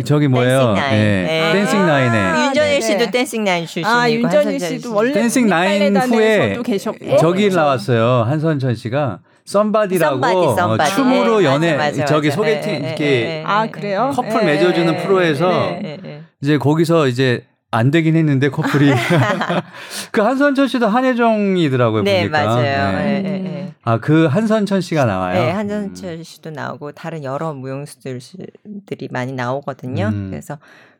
[0.05, 0.75] 저기 뭐예요?
[0.75, 0.99] Dancing Nine.
[0.99, 1.49] 예.
[1.49, 1.53] 예.
[1.53, 2.83] Dancing Nine에 아, 윤전일.
[2.83, 4.95] 씨도 Dancing Nine 출신이고 아 윤전일 한선천 씨도 씨.
[4.95, 7.57] 원래 Dancing Nine 후에 계셨고 저기 그렇죠.
[7.57, 8.23] 나왔어요.
[8.25, 10.95] 한선천 씨가 Somebody라고 Somebody, somebody.
[10.97, 12.37] 춤으로 예, 연애 맞아, 맞아, 저기 맞아.
[12.37, 14.09] 소개팅 예, 예, 이렇게 예, 예, 아 예, 그래요?
[14.11, 14.15] 예.
[14.17, 14.45] 커플 예.
[14.47, 16.23] 맺어주는 프로에서 예, 예, 예.
[16.43, 18.91] 이제 거기서 이제 안 되긴 했는데 커플이
[20.13, 22.03] 그 한선천 씨도 한혜정이더라고요.
[22.03, 22.45] 네, 보니까.
[22.45, 22.97] 맞아요.
[22.99, 23.23] 네.
[23.25, 23.75] 예, 예, 예.
[23.83, 25.41] 아그 한선천 씨가 나와요.
[25.41, 30.11] 네, 한전철 씨도 나오고 다른 여러 무용수들이 많이 나오거든요.
[30.13, 30.31] 음.
[30.31, 30.59] 그래서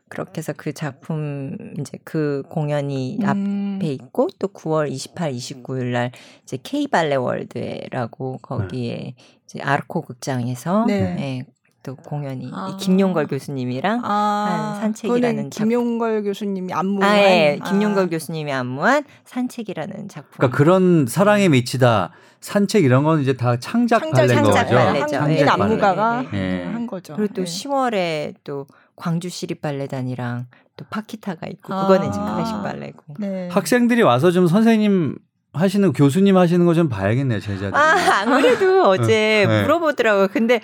[0.09, 3.77] 그렇게 해서 그 작품 이제 그 공연이 음.
[3.79, 6.11] 앞에 있고 또 9월 28, 29일 날
[6.43, 10.93] 이제 K 발레 월드라고 거기에 이제 아르코 극장에서 네.
[11.19, 11.45] 예,
[11.87, 12.69] 또 공연이 아.
[12.69, 15.69] 이 김용걸 교수님이랑 아, 한 산책이라는 작품.
[15.69, 17.69] 김용걸 교수님이 안무한 아, 예, 아.
[17.69, 20.31] 김용걸 교수님이 안무한 산책이라는 작품.
[20.35, 24.75] 그러니까 그런 사랑에 미치다 산책 이런 건 이제 다 창작 창작 발레인 창작 거죠.
[24.75, 25.15] 발레죠.
[25.17, 26.63] 한국인 예, 안무가가 예, 예.
[26.65, 27.15] 한 거죠.
[27.15, 27.45] 그리고 또 예.
[27.45, 31.83] 10월에 또 광주 시립 발레단이랑 또 파키타가 있고 아.
[31.87, 33.03] 그거는 이제 클래식 발레고.
[33.19, 33.47] 네.
[33.49, 35.15] 학생들이 와서 좀 선생님
[35.53, 37.75] 하시는 교수님 하시는 거 좀 봐야겠네요 제자들.
[37.75, 39.61] 아, 안 그래도 어제 네.
[39.63, 40.27] 물어보더라고요.
[40.27, 40.61] 근데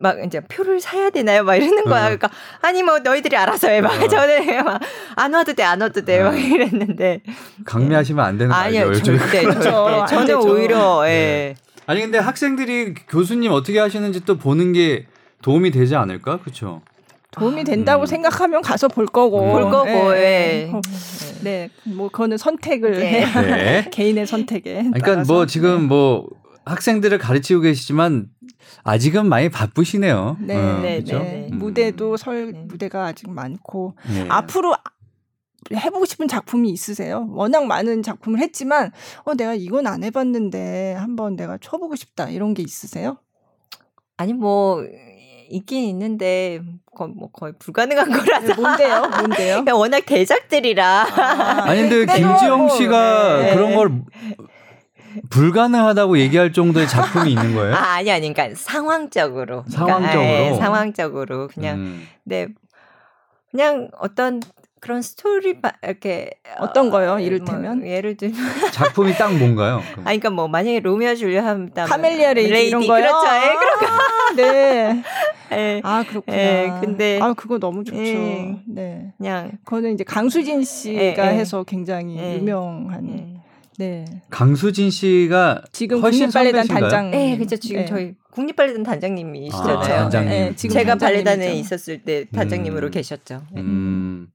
[0.00, 1.44] 막 이제 표를 사야 되나요?
[1.44, 2.10] 막 이러는 거야.
[2.10, 2.16] 네.
[2.16, 3.80] 그러니까 아니 뭐 너희들이 알아서 해.
[3.80, 4.08] 막 네.
[4.08, 6.22] 저는 막안 와도 돼, 안 와도 돼.
[6.22, 6.42] 막 네.
[6.42, 7.22] 이랬는데
[7.64, 8.92] 강매하시면 안 되는 거 아니요.
[8.94, 9.42] 절대.
[9.42, 9.46] 절대.
[9.46, 10.40] 안 저는 되죠.
[10.40, 11.08] 오히려 예.
[11.08, 11.54] 네.
[11.86, 15.06] 아니 근데 학생들이 교수님 어떻게 하시는지 또 보는 게
[15.42, 16.38] 도움이 되지 않을까?
[16.40, 16.82] 그렇죠.
[17.34, 18.06] 도움이 된다고 음.
[18.06, 19.40] 생각하면 가서 볼 거고.
[19.40, 20.70] 볼 거고, 예.
[20.72, 20.80] 어,
[21.42, 23.06] 네, 뭐 그거는 선택을 네.
[23.08, 23.88] 해야 네.
[23.92, 24.74] 개인의 선택에.
[24.74, 25.32] 그러니까 따라서.
[25.32, 26.26] 뭐 지금 뭐
[26.64, 28.28] 학생들을 가르치고 계시지만
[28.82, 30.36] 아직은 많이 바쁘시네요.
[30.40, 31.18] 네, 어, 네, 그렇죠?
[31.18, 31.48] 네.
[31.52, 31.58] 음.
[31.58, 32.58] 무대도 설 네.
[32.66, 34.26] 무대가 아직 많고 네.
[34.28, 34.74] 앞으로
[35.72, 37.26] 해보고 싶은 작품이 있으세요?
[37.30, 38.92] 워낙 많은 작품을 했지만
[39.24, 43.16] 어 내가 이건 안 해봤는데 한번 내가 쳐보고 싶다 이런 게 있으세요?
[44.16, 44.84] 아니 뭐
[45.48, 46.60] 있긴 있는데
[46.94, 48.46] 거의, 뭐 거의 불가능한 거라서.
[48.46, 49.00] 네, 뭔데요?
[49.00, 49.56] 뭔데요?
[49.58, 51.06] 그냥 워낙 대작들이라.
[51.64, 53.54] 아니 근데 김지영 뭐, 씨가 네.
[53.54, 53.90] 그런 걸
[55.30, 57.74] 불가능하다고 얘기할 정도의 작품이 있는 거예요?
[57.74, 59.64] 아, 아니, 아니, 그러니까 상황적으로.
[59.64, 60.24] 그러니까, 상황적으로?
[60.24, 61.48] 예, 상황적으로.
[61.48, 62.08] 그냥, 음.
[62.24, 62.48] 네.
[63.50, 64.40] 그냥 어떤
[64.84, 67.12] 그런 스토리 바, 이렇게 어떤 거요?
[67.12, 67.78] 어, 이를테면?
[67.78, 68.36] 뭐 예를 들면
[68.70, 69.80] 작품이 딱 뭔가요?
[69.92, 70.06] 그럼?
[70.06, 73.02] 아니 그러니까 뭐 만약에 로미오 줄리엣 한다면 Camellia Lady, 이런 거요.
[73.02, 73.26] 그렇죠.
[73.34, 73.86] 예, 그런 거.
[73.86, 75.02] 아, 네.
[75.52, 75.80] 예.
[75.82, 76.36] 아 그렇구나.
[76.36, 77.98] 예, 근데- 아 그거 너무 좋죠.
[77.98, 78.56] 예.
[78.66, 79.12] 네.
[79.16, 81.22] 그냥 그거는 이제 강수진 씨가 예, 예.
[81.38, 82.36] 해서 굉장히 예.
[82.36, 83.08] 유명한.
[83.08, 83.34] 예.
[83.78, 84.04] 네.
[84.28, 86.66] 강수진 씨가 지금 국립발레단?
[86.66, 87.14] 단장.
[87.14, 87.56] 예, 그죠.
[87.56, 87.86] 지금 네.
[87.86, 89.76] 저희 국립발레단 단장님이시잖아요.
[89.78, 90.30] 아, 단장님.
[90.30, 91.24] 예, 지금 제가 단장님이죠.
[91.24, 92.90] 발레단에 있었을 때 단장님으로 음.
[92.90, 93.42] 계셨죠.
[93.56, 93.60] 예.
[93.60, 94.28] 음.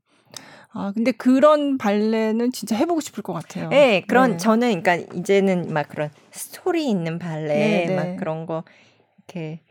[0.73, 3.69] 아 근데 그런 발레는 진짜 해보고 싶을 것 같아요.
[3.69, 4.37] 네, 그런 네.
[4.37, 7.95] 저는 그러니까 이제는 막 그런 스토리 있는 발레 네, 네.
[7.95, 8.63] 막 그런 거
[9.17, 9.61] 이렇게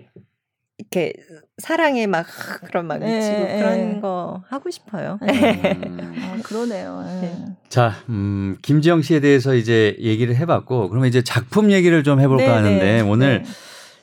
[0.79, 1.13] 이렇게
[1.59, 2.25] 사랑에 막
[2.67, 3.59] 그런 막 네, 미치고 네.
[3.59, 5.19] 그런 거 하고 싶어요.
[5.23, 6.15] 음.
[6.23, 7.05] 아 그러네요.
[7.07, 7.21] 예.
[7.21, 7.45] 네.
[7.69, 12.51] 자, 음, 김지영 씨에 대해서 이제 얘기를 해봤고, 그러면 이제 작품 얘기를 좀 해볼까 네,
[12.51, 13.01] 하는데, 네.
[13.01, 13.49] 오늘 네.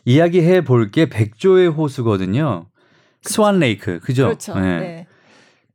[0.05, 2.67] 이야기해 볼 게 백조의 호수거든요.
[3.23, 4.25] 스완 레이크, 그죠?
[4.25, 4.59] 그렇죠.
[4.59, 5.04] 네.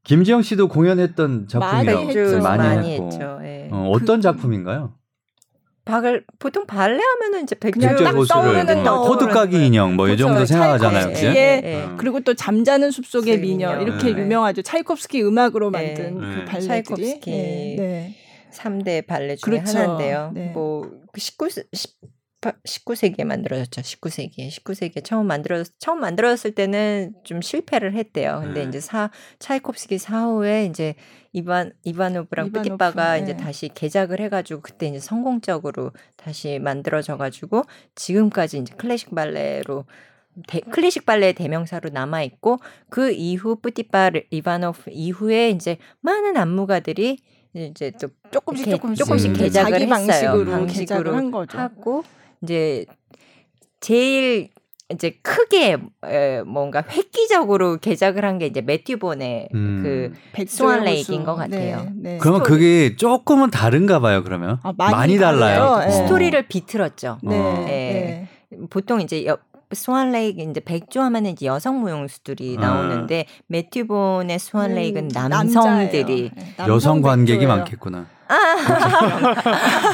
[0.02, 0.08] 네.
[0.08, 2.38] 김지영 씨도 공연했던 작품이라고 많이 했죠.
[2.42, 3.06] 많이, 많이 했고.
[3.06, 3.38] 했죠.
[3.42, 3.68] 예.
[3.70, 4.94] 어, 어떤 작품인가요?
[5.84, 9.08] 박을 보통 발레 하면은 이제 백주 그냥 백조의 딱 호수를 떠오르는 뭐 거.
[9.08, 10.28] 호두까기 인형 뭐이 그렇죠.
[10.28, 11.12] 정도 생각하잖아요?
[11.16, 11.62] 예.
[11.64, 11.82] 예.
[11.82, 11.94] 어.
[11.96, 13.80] 그리고 또 잠자는 숲속의 미녀.
[13.80, 14.20] 이렇게 네.
[14.22, 14.62] 유명하죠.
[14.62, 15.88] 차이콥스키 음악으로 네.
[15.88, 16.34] 만든 네.
[16.36, 16.66] 그 발레들이.
[16.68, 17.30] 차이콥스키.
[17.30, 17.76] 네.
[17.78, 18.14] 네.
[18.52, 19.78] 3대 발레 중에 그렇죠.
[19.78, 20.30] 하나인데요.
[20.34, 20.50] 네.
[20.54, 21.48] 뭐 19,
[22.40, 23.82] 19세기에 만들어졌죠.
[23.82, 28.40] 19세기에 19세기에 처음 만들어 처음 만들어졌을 때는 좀 실패를 했대요.
[28.42, 28.68] 근데 네.
[28.68, 30.94] 이제 사 차이콥스키 사후에 이제
[31.32, 33.22] 이반 이바노브랑 이바노프, 뿌띠빠가 네.
[33.22, 37.64] 이제 다시 개작을 해가지고 그때 이제 성공적으로 다시 만들어져가지고
[37.94, 39.84] 지금까지 이제 클래식 발레로
[40.46, 47.18] 대, 클래식 발레의 대명사로 남아 있고 그 이후 뿌띠빠 이바노프 이후에 이제 많은 안무가들이
[47.52, 49.34] 이제 또 조금씩 조금씩 조금씩 음.
[49.34, 50.44] 개작을 자기 했어요.
[50.46, 51.58] 방식으로 개작을 한 거죠.
[51.58, 52.04] 하고
[52.42, 52.84] 이제
[53.80, 54.48] 제일
[54.92, 59.80] 이제 크게 에, 뭔가 획기적으로 개작을 한 게 이제 매튜 본의 음.
[59.84, 60.12] 그
[60.80, 60.84] 호수.
[60.84, 61.82] 레이크인 것 같아요.
[61.94, 62.18] 네, 네.
[62.18, 64.58] 그러면 그게 조금은 다른가 봐요, 그러면.
[64.64, 65.60] 아, 많이 달라요.
[65.76, 65.86] 달라요.
[65.86, 65.90] 예.
[65.92, 67.18] 스토리를 비틀었죠.
[67.22, 67.38] 네.
[67.38, 67.64] 어.
[67.66, 68.28] 네.
[68.68, 69.38] 보통 이제 여,
[69.72, 72.60] 스완 레이크 이제 백조 하면은 이제 여성 무용수들이 아.
[72.60, 76.30] 나오는데 매튜 본의 스완 레이크는 음, 남성들이.
[76.34, 76.66] 네, 여성
[76.96, 77.46] 남성 관객이.
[77.46, 78.06] 많겠구나.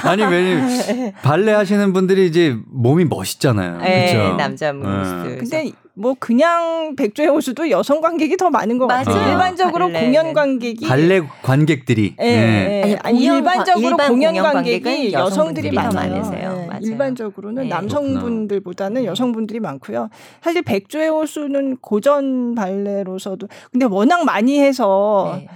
[0.04, 3.80] 아니 왜냐면 발레 하시는 분들이 이제 몸이 멋있잖아요.
[3.84, 4.36] 예, 그렇죠?
[4.36, 5.14] 남자 무용수.
[5.28, 5.36] 네.
[5.36, 9.14] 근데 뭐 그냥 백조의 호수도 여성 관객이 더 많은 것 같아요.
[9.14, 9.32] 맞아요.
[9.32, 10.00] 일반적으로 발레는.
[10.06, 12.28] 공연 관객이 발레 관객들이 예, 예.
[12.28, 12.82] 예.
[12.82, 15.92] 아니, 아니, 공연 일반적으로 관- 일반 공연 공연 관객이 관객은 여성들이 많아요.
[16.10, 16.58] 많으세요.
[16.62, 16.80] 예, 맞아요.
[16.82, 17.68] 일반적으로는 네.
[17.70, 20.10] 남성분들보다는 여성분들이 많고요.
[20.42, 25.48] 사실 백조의 호수는 고전 발레로서도 근데 워낙 많이 해서 네.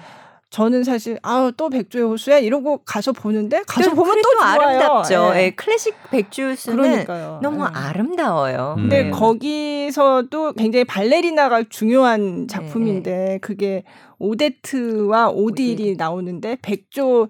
[0.51, 4.61] 저는 사실 아우 또 백조의 호수야 이러고 가서 보는데 가서 그- 보면 또 좋아요.
[4.61, 5.33] 아름답죠.
[5.37, 5.43] 예.
[5.45, 7.39] 예, 클래식 백주스는 그러니까요.
[7.41, 7.69] 너무 예.
[7.73, 8.75] 아름다워요.
[8.77, 8.83] 음.
[8.83, 9.11] 근데 네.
[9.11, 13.85] 거기서도 굉장히 발레리나가 중요한 작품인데 그게
[14.19, 15.97] 오데트와 오딜이 오딜.
[15.97, 17.29] 나오는데 백조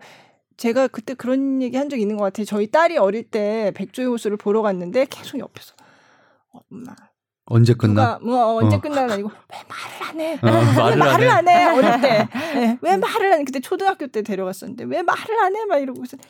[0.56, 2.44] 제가 그때 그런 얘기 한 적 있는 것 같아요.
[2.46, 5.74] 저희 딸이 어릴 때 백조의 호수를 보러 갔는데 계속 옆에서
[6.52, 6.94] 엄마
[7.50, 8.18] 언제 끝나?
[8.18, 8.80] 누가 뭐 언제 어.
[8.80, 10.34] 끝나나 이거 왜 말을 안 해?
[10.34, 11.64] 어, 왜 말을 말을 안안 해?
[11.66, 12.28] 어릴 때.
[12.56, 13.44] 예, 왜 말을 안 해?
[13.44, 15.64] 그때 초등학교 때 데려갔었는데 왜 말을 안 해?
[15.64, 16.20] 막 조용히 조용히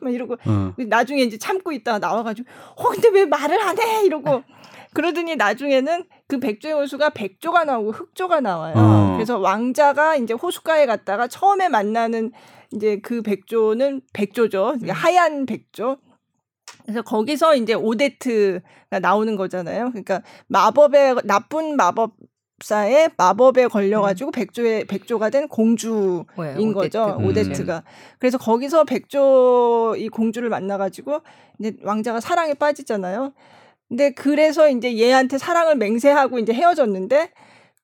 [0.00, 0.74] 막 이러고 어.
[0.76, 4.04] 나중에 이제 참고 있다가 나와가지고 어 근데 왜 말을 안 해?
[4.04, 4.42] 이러고
[4.92, 8.74] 그러더니 나중에는 그 백조의 호수가 백조가 나오고 흑조가 나와요.
[8.76, 9.12] 어.
[9.14, 12.32] 그래서 왕자가 이제 호숫가에 갔다가 처음에 만나는
[12.72, 14.76] 이제 그 백조는 백조죠.
[14.82, 14.90] 음.
[14.90, 15.98] 하얀 백조.
[16.86, 19.90] 그래서 거기서 이제 오데트가 나오는 거잖아요.
[19.90, 26.24] 그러니까 마법의 나쁜 마법사의 마법에 걸려가지고 백조의 백조가 된 공주인?
[26.38, 26.72] 음.
[26.72, 27.16] 거죠.
[27.18, 27.26] 음.
[27.26, 27.82] 오데트가.
[28.20, 31.22] 그래서 거기서 백조 이 공주를 만나가지고
[31.58, 33.32] 이제 왕자가 사랑에 빠지잖아요.
[33.88, 37.30] 근데 그래서 이제 얘한테 사랑을 맹세하고 이제 헤어졌는데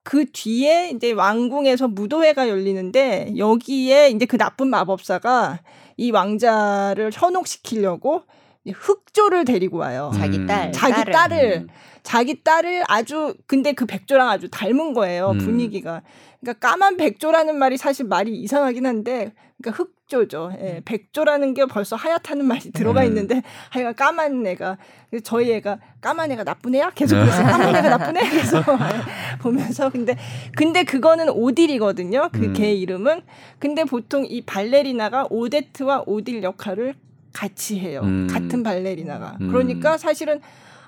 [0.05, 5.61] 그 뒤에 이제 왕궁에서 무도회가 열리는데 여기에 이제 그 나쁜 마법사가
[5.97, 8.23] 이 왕자를 현혹시키려고
[8.71, 10.13] 흑조를 데리고 와요.
[10.15, 10.47] 자기 음.
[10.47, 11.13] 딸, 자기 딸을.
[11.13, 11.69] 딸을 음.
[12.03, 15.39] 자기 딸을 아주 근데 그 백조랑 아주 닮은 거예요 음.
[15.39, 16.03] 분위기가
[16.41, 22.45] 그러니까 까만 백조라는 말이 사실 말이 이상하긴 한데 그러니까 흑조죠 예, 백조라는 게 벌써 하얗다는
[22.45, 23.07] 말이 들어가 음.
[23.07, 24.79] 있는데 하여간 까만 애가
[25.23, 28.65] 저희 애가 까만 애가 나쁜 애야 계속 그래서 까만 애가 나쁜 애 계속
[29.41, 30.17] 보면서 근데
[30.57, 32.53] 근데 그거는 오딜이거든요 그 음.
[32.53, 33.23] 개 이름은
[33.61, 36.95] 근데 보통 이 발레리나가 오데트와 오딜 역할을
[37.33, 38.29] 같이 해요 음.
[38.31, 39.49] 같은 발레리나가 음.
[39.49, 40.41] 그러니까 사실은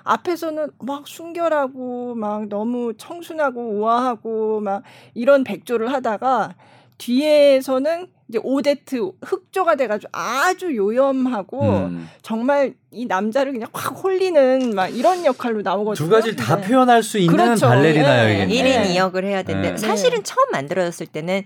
[0.03, 4.83] 앞에서는 막 순결하고 막 너무 청순하고 우아하고 막
[5.15, 6.55] 이런 백조를 하다가
[6.97, 12.09] 뒤에서는 이제 오데트 흑조가 돼가지고 아주 요염하고 음.
[12.21, 16.07] 정말 이 남자를 그냥 확 홀리는 막 이런 역할로 나오거든요.
[16.07, 16.67] 두 가지를 다 네.
[16.67, 17.67] 표현할 수 있는 그렇죠.
[17.67, 18.43] 발레리나요 예.
[18.45, 18.63] 이게.
[18.63, 18.95] 1인 네.
[18.95, 19.77] 2역을 해야 되는데 네.
[19.77, 21.43] 사실은 처음 만들어졌을 때는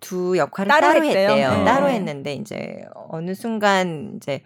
[0.00, 1.30] 두 역할을 따로 따로, 했대요.
[1.30, 1.58] 했대요.
[1.58, 1.64] 네.
[1.64, 4.42] 따로 했는데 이제 어느 순간 이제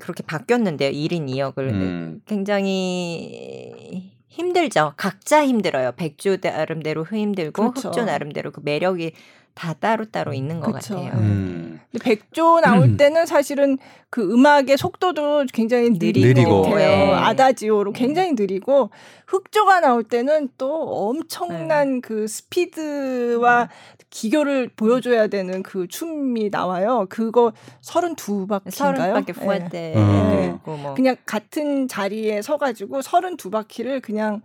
[0.00, 0.90] 그렇게 바뀌었는데요.
[0.90, 2.22] 1인 2역을 음.
[2.26, 4.94] 굉장히 힘들죠.
[4.96, 5.92] 각자 힘들어요.
[5.92, 7.88] 백조 나름대로 힘들고 그렇죠.
[7.88, 9.12] 흑조 나름대로 그 매력이
[9.54, 10.94] 다 따로따로 있는 것 그쵸.
[10.94, 11.12] 같아요.
[11.14, 11.80] 음.
[11.90, 13.78] 근데 백조 나올 때는 사실은
[14.10, 16.62] 그 음악의 속도도 굉장히 느리고, 느리고.
[16.62, 16.76] 같아요.
[16.76, 17.12] 네.
[17.12, 18.90] 아다지오로 굉장히 느리고
[19.26, 22.00] 흑조가 나올 때는 또 엄청난 네.
[22.00, 23.68] 그 스피드와
[24.10, 27.06] 기교를 보여줘야 되는 그 춤이 나와요.
[27.08, 28.70] 그거 32바퀴인가요?
[28.70, 30.58] 서른 밖에 후한때 음.
[30.64, 34.42] 뭐 그냥 같은 자리에 서가지고 32바퀴를 그냥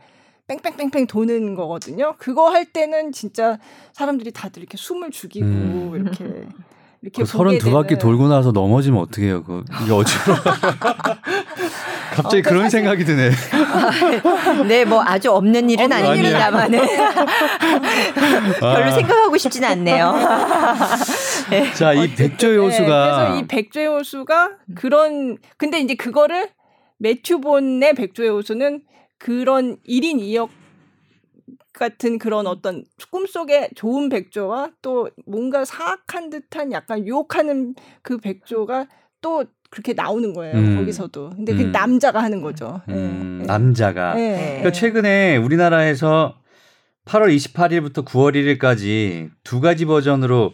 [0.48, 2.16] 뺑뺑뺑뺑 도는 거거든요.
[2.18, 3.58] 그거 할 때는 진짜
[3.94, 5.92] 사람들이 다들 이렇게 숨을 죽이고 음.
[5.96, 6.48] 이렇게
[7.02, 9.44] 이렇게 그 보게 32바퀴 되는 돌고 나서 넘어지면 어떡해요?
[9.44, 10.40] 그 이게 어지러워.
[12.14, 13.32] 갑자기 어, 그 그런 생각이 드네.
[14.68, 16.80] 네, 뭐 아주 없는 일은 일은 아닙니다만은
[18.60, 18.92] 별로 아.
[18.92, 20.14] 생각하고 싶진 않네요.
[21.76, 26.50] 자, 이 백조 네, 요수가 그래서 이 백조의 호수가 그런 근데 이제 그거를
[26.98, 28.82] 매튜본의 백조의 호수는
[29.26, 30.50] 그런 1인 2역
[31.74, 37.74] 같은 그런 어떤 꿈속의 좋은 백조와 또 뭔가 사악한 듯한 약간 유혹하는
[38.04, 38.88] 그 백조가
[39.22, 40.56] 또 그렇게 나오는 거예요.
[40.56, 40.78] 음.
[40.78, 41.32] 거기서도.
[41.32, 41.72] 근데 그 음.
[41.72, 42.82] 남자가 하는 거죠.
[42.90, 43.48] 음, 예.
[43.48, 44.22] 남자가 예.
[44.22, 44.46] 네.
[44.60, 46.36] 그러니까 최근에 우리나라에서
[47.06, 50.54] 8월 28일부터 9월 1일까지 두 가지 버전으로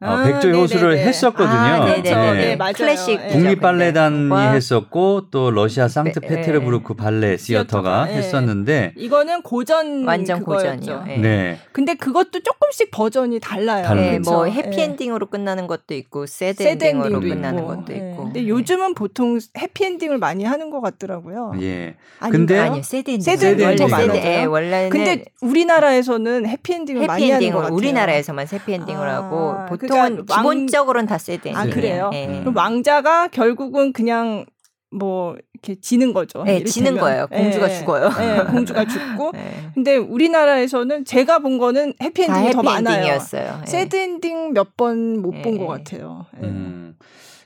[0.00, 1.08] 아, 백조의 호수를 네네네.
[1.08, 1.48] 했었거든요.
[1.56, 2.02] 아, 네네네.
[2.02, 2.16] 그렇죠.
[2.16, 2.32] 네.
[2.34, 2.72] 네, 맞아요.
[2.74, 3.28] 클래식 예.
[3.28, 8.04] 국립 발레단이 과- 했었고 또 러시아 상트 네, 페테르부르크 발레 시어터가.
[8.04, 10.80] 했었는데 이거는 고전 완전 그거였죠.
[10.80, 11.04] 고전이요.
[11.08, 11.16] 예.
[11.18, 11.58] 네.
[11.72, 13.84] 근데 그것도 조금씩 버전이 달라요.
[13.86, 14.04] 달라요.
[14.04, 14.30] 네, 그렇죠.
[14.32, 14.52] 뭐 예.
[14.52, 17.68] 해피엔딩으로 끝나는 것도 있고 새드 엔딩으로 끝나는 있고.
[17.68, 17.96] 것도 예.
[17.96, 18.24] 있고.
[18.24, 21.52] 근데 요즘은 보통 해피엔딩을 많이 하는 것 같더라고요.
[21.62, 21.94] 예.
[22.18, 22.30] 아닌가요?
[22.30, 23.22] 근데- 아니요, 새드 엔딩.
[23.22, 27.74] 새드 원래 예, 원래는 근데 우리나라에서는 해피엔딩을 많이 하는 것 해피엔딩을 같아요.
[27.76, 29.54] 우리나라에서만 해피엔딩을 아, 하고
[29.88, 31.56] 보통은 그러니까 왕- 기본적으로는 다 새드 엔딩.
[31.60, 32.10] 아 그래요?
[32.12, 32.26] 예.
[32.26, 32.40] 음.
[32.40, 34.44] 그럼 왕자가 결국은 그냥
[34.90, 36.44] 뭐 이렇게 지는 거죠.
[36.44, 36.62] 네.
[36.62, 37.26] 지는 거예요.
[37.26, 38.10] 공주가 예, 죽어요.
[38.20, 39.32] 예, 공주가 죽고.
[39.34, 39.70] 예.
[39.74, 42.94] 근데 우리나라에서는 제가 본 거는 다 해피엔딩이 더 많아요.
[42.94, 43.60] 해피엔딩이었어요.
[43.62, 43.66] 예.
[43.66, 45.58] 새드엔딩 몇 번 못본 예.
[45.58, 46.26] 것 같아요.
[46.42, 46.46] 예.
[46.46, 46.96] 음.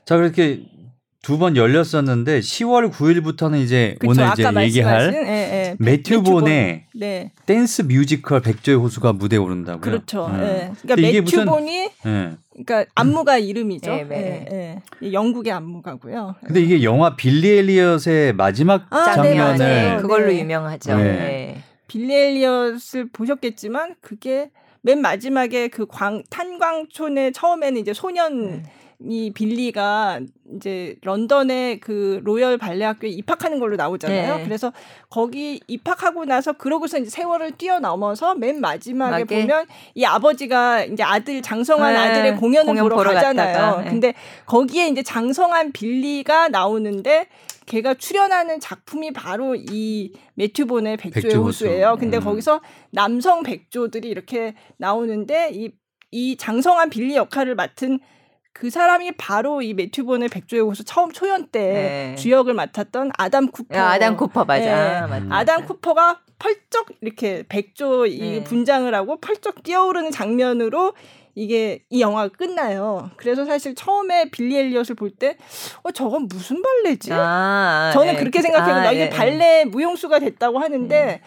[0.05, 0.61] 자, 그렇게
[1.21, 5.75] 두 번 열렸었는데 10월 9일부터는 이제 그쵸, 오늘 아까 이제 얘기할 예, 예.
[5.77, 9.81] 매튜 본의 네, 댄스 뮤지컬 백조의 호수가 무대에 오른다고요.
[9.81, 10.27] 그렇죠.
[10.27, 10.39] 음.
[10.41, 10.71] 예.
[10.81, 12.31] 그러니까 이게 무슨- 매튜 본이 예.
[12.65, 13.91] 그러니까 안무가 이름이죠.
[13.91, 14.47] 네, 네.
[14.51, 14.81] 예, 예.
[15.07, 16.35] 이 영국의 안무가고요.
[16.45, 20.01] 근데 이게 영화 빌리 엘리엇의 마지막 아, 네, 장면을 맞아요.
[20.01, 20.39] 그걸로 네.
[20.39, 20.95] 유명하죠.
[20.95, 21.03] 네.
[21.03, 21.63] 예.
[21.87, 24.51] 빌리 엘리엇을 보셨겠지만 그게
[24.81, 28.63] 맨 마지막에 그 광, 탄광촌에 처음에는 이제 소년
[29.01, 30.19] 이 빌리가
[30.55, 34.37] 이제 런던의 그 로열 발레 학교에 입학하는 걸로 나오잖아요.
[34.37, 34.43] 네.
[34.43, 34.73] 그래서
[35.09, 41.41] 거기 입학하고 나서 그러고서 이제 세월을 뛰어넘어서 맨 마지막에 마지막에 보면 이 아버지가 이제 아들
[41.41, 43.53] 장성한 네, 아들의 공연을 공연 보러, 보러 가잖아요.
[43.53, 43.89] 갔다가, 네.
[43.89, 44.13] 근데
[44.45, 47.27] 거기에 이제 장성한 빌리가 나오는데
[47.65, 51.65] 걔가 출연하는 작품이 바로 이 매튜본의 백조의 백조 호수.
[51.65, 51.97] 호수예요.
[51.99, 52.23] 근데 음.
[52.23, 55.71] 거기서 남성 백조들이 이렇게 나오는데 이,
[56.11, 57.99] 이 장성한 빌리 역할을 맡은
[58.59, 62.15] 그 사람이 바로 이 매튜 본의 백조의 호수 처음 초연 때 네.
[62.17, 63.77] 주역을 맡았던 아담 쿠퍼.
[63.77, 64.65] 야, 아담 쿠퍼 맞아.
[64.65, 64.97] 예.
[64.97, 65.25] 아, 맞다.
[65.29, 68.43] 아담 쿠퍼가 펄쩍 이렇게 백조 이 네.
[68.43, 70.93] 분장을 하고 펄쩍 뛰어오르는 장면으로
[71.35, 73.09] 이게 이 영화가 끝나요.
[73.15, 75.37] 그래서 사실 처음에 빌리 엘리엇을 볼 때
[75.83, 77.11] 어 저건 무슨 발레지?
[77.13, 78.17] 아, 저는 예.
[78.17, 78.87] 그렇게 생각했거든요.
[78.87, 79.09] 아, 이게 예, 예.
[79.09, 81.21] 발레 무용수가 됐다고 하는데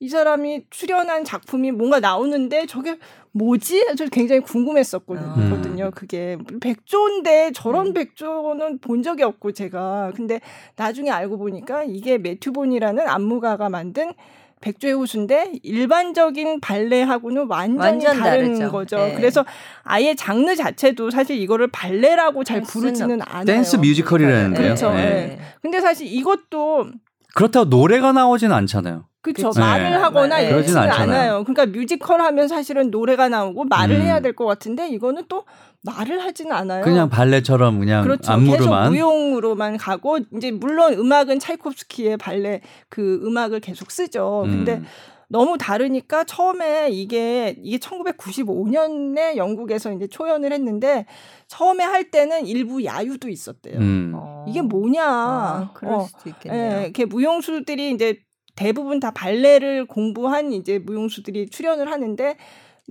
[0.00, 2.98] 이 사람이 출연한 작품이 뭔가 나오는데 저게
[3.38, 3.86] 뭐지?
[3.96, 5.84] 저 굉장히 궁금했었거든요.
[5.86, 5.90] 음.
[5.94, 7.92] 그게 백조인데 저런 음.
[7.92, 10.40] 백조는 본 적이 없고 제가 근데
[10.76, 14.12] 나중에 알고 보니까 이게 매튜본이라는 안무가가 만든
[14.60, 18.72] 백조의 호수인데 일반적인 발레하고는 완전히 완전 다른 다르죠.
[18.72, 18.96] 거죠.
[18.96, 19.14] 네.
[19.14, 19.44] 그래서
[19.84, 23.44] 아예 장르 자체도 사실 이거를 발레라고 잘 부르지는 않아요.
[23.44, 24.62] 댄스 뮤지컬이라는데요.
[24.62, 24.90] 그렇죠.
[24.90, 24.96] 네.
[24.96, 25.38] 네.
[25.62, 26.88] 근데 사실 이것도
[27.34, 29.07] 그렇다고 노래가 나오진 않잖아요.
[29.20, 29.48] 그렇죠.
[29.48, 29.58] 그치.
[29.60, 29.96] 말을 네.
[29.96, 30.52] 하거나 네.
[30.52, 30.92] 않잖아요.
[30.92, 31.44] 않아요.
[31.44, 34.02] 그러니까 뮤지컬 하면 사실은 노래가 나오고 말을 음.
[34.02, 35.44] 해야 될 것 같은데 이거는 또
[35.82, 36.84] 말을 하지는 않아요.
[36.84, 38.20] 그냥 발레처럼 그냥 그렇죠.
[38.38, 44.44] 계속 안무로만 무용으로만 가고 이제 물론 음악은 차이콥스키의 발레 그 음악을 계속 쓰죠.
[44.46, 44.86] 근데 음.
[45.30, 51.06] 너무 다르니까 처음에 이게 이게 1995년에 영국에서 이제 초연을 했는데
[51.48, 53.78] 처음에 할 때는 일부 야유도 있었대요.
[53.78, 54.12] 음.
[54.14, 54.44] 어.
[54.48, 55.04] 이게 뭐냐?
[55.04, 56.00] 아, 그럴 어.
[56.06, 56.78] 수도 있겠네요.
[56.78, 58.18] 예, 이렇게 무용수들이 이제
[58.58, 62.36] 대부분 다 발레를 공부한 이제 무용수들이 출연을 하는데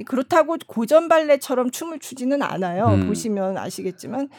[0.06, 2.86] 그렇다고 고전 발레처럼 춤을 추지는 않아요.
[2.88, 3.08] 음.
[3.08, 4.30] 보시면 아시겠지만.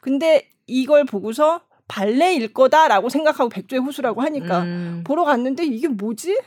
[0.00, 5.02] 근데 이걸 보고서 발레일 거다라고 생각하고 백조의 호수라고 하니까 음.
[5.04, 6.38] 보러 갔는데 이게 뭐지?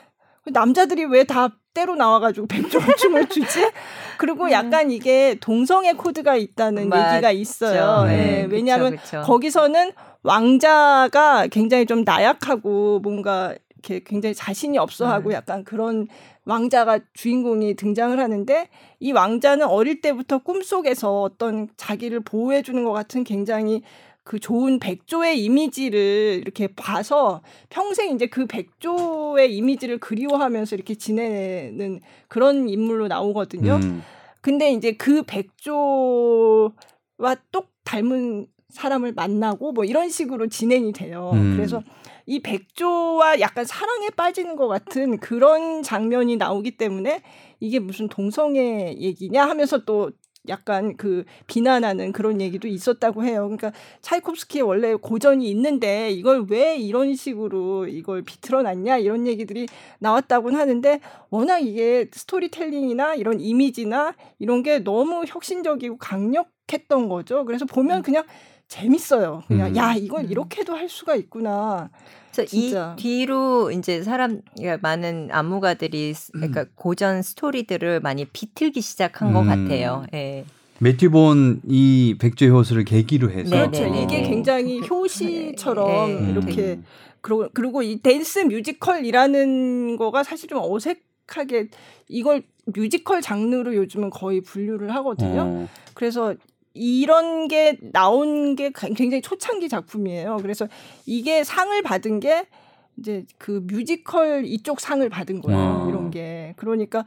[0.45, 3.69] 남자들이 왜 다 때로 나와가지고 백조를 춤을 추지?
[4.17, 7.15] 그리고 약간 이게 동성애 코드가 있다는 맞죠.
[7.15, 8.05] 얘기가 있어요.
[8.05, 9.21] 네, 예, 그쵸, 왜냐하면 그쵸.
[9.25, 9.91] 거기서는
[10.23, 15.33] 왕자가 굉장히 좀 나약하고 뭔가 이렇게 굉장히 자신이 없어하고 음.
[15.33, 16.07] 약간 그런
[16.45, 18.69] 왕자가 주인공이 등장을 하는데
[18.99, 23.81] 이 왕자는 어릴 때부터 꿈속에서 어떤 자기를 보호해 주는 것 같은 굉장히
[24.23, 32.69] 그 좋은 백조의 이미지를 이렇게 봐서 평생 이제 그 백조의 이미지를 그리워하면서 이렇게 지내는 그런
[32.69, 33.79] 인물로 나오거든요.
[33.81, 34.03] 음.
[34.41, 36.71] 근데 이제 그 백조와
[37.51, 41.31] 똑 닮은 사람을 만나고 뭐 이런 식으로 진행이 돼요.
[41.33, 41.55] 음.
[41.55, 41.81] 그래서
[42.29, 47.23] 이 백조와 약간 사랑에 빠지는 것 같은 그런 장면이 나오기 때문에
[47.59, 50.11] 이게 무슨 동성애 얘기냐 하면서 또
[50.47, 53.41] 약간 그 비난하는 그런 얘기도 있었다고 해요.
[53.45, 53.71] 그러니까
[54.01, 59.65] 차이콥스키의 원래 고전이 있는데 이걸 왜 이런 식으로 이걸 비틀어놨냐 이런 얘기들이
[59.97, 60.99] 나왔다고는 하는데
[61.31, 67.43] 워낙 이게 스토리텔링이나 이런 이미지나 이런 게 너무 혁신적이고 강력했던 거죠.
[67.45, 68.23] 그래서 보면 그냥
[68.67, 69.43] 재밌어요.
[69.47, 69.75] 그냥 음.
[69.75, 70.31] 야 이걸 음.
[70.31, 71.89] 이렇게도 할 수가 있구나.
[72.39, 72.95] 그래서 진짜.
[72.97, 79.41] 이 뒤로 이제 사람 그러니까 많은 안무가들이 스- 그러니까 고전 스토리들을 많이 비틀기 시작한 것
[79.41, 79.47] 음.
[79.47, 80.05] 같아요.
[80.13, 80.45] 예.
[80.79, 83.83] 매튜 본 이 백조의 호수를 계기로 해서 네, 그렇죠.
[83.83, 84.29] 네, 네, 이게 네.
[84.29, 86.85] 굉장히 그- 효시처럼 네, 이렇게 음.
[87.21, 91.67] 그리고 그리고 이 댄스 뮤지컬이라는 거가 사실 좀 어색하게
[92.07, 95.41] 이걸 뮤지컬 장르로 요즘은 거의 분류를 하거든요.
[95.41, 95.67] 어.
[95.93, 96.35] 그래서
[96.73, 100.37] 이런 게 나온 게 굉장히 초창기 작품이에요.
[100.41, 100.67] 그래서
[101.05, 102.45] 이게 상을 받은 게
[102.97, 105.59] 이제 그 뮤지컬 이쪽 상을 받은 거예요.
[105.59, 105.87] 아.
[105.89, 106.53] 이런 게.
[106.57, 107.05] 그러니까